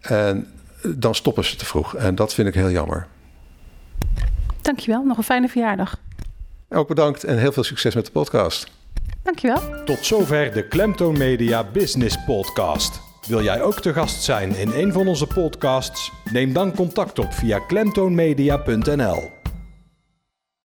En 0.00 0.46
dan 0.86 1.14
stoppen 1.14 1.44
ze 1.44 1.56
te 1.56 1.64
vroeg. 1.64 1.96
En 1.96 2.14
dat 2.14 2.34
vind 2.34 2.48
ik 2.48 2.54
heel 2.54 2.70
jammer. 2.70 3.06
Dankjewel. 4.60 5.02
Nog 5.04 5.16
een 5.16 5.22
fijne 5.22 5.48
verjaardag. 5.48 5.98
Ook 6.68 6.88
bedankt 6.88 7.24
en 7.24 7.38
heel 7.38 7.52
veel 7.52 7.64
succes 7.64 7.94
met 7.94 8.06
de 8.06 8.12
podcast. 8.12 8.70
Dankjewel. 9.22 9.84
Tot 9.84 9.98
zover 10.06 10.52
de 10.52 10.68
Klemtoon 10.68 11.18
Media 11.18 11.64
Business 11.72 12.24
Podcast. 12.24 13.11
Wil 13.28 13.42
jij 13.42 13.62
ook 13.62 13.80
te 13.80 13.92
gast 13.92 14.22
zijn 14.22 14.56
in 14.56 14.72
een 14.72 14.92
van 14.92 15.08
onze 15.08 15.26
podcasts? 15.26 16.12
Neem 16.32 16.52
dan 16.52 16.74
contact 16.74 17.18
op 17.18 17.32
via 17.32 17.58
klemtoonmedia.nl. 17.58 19.41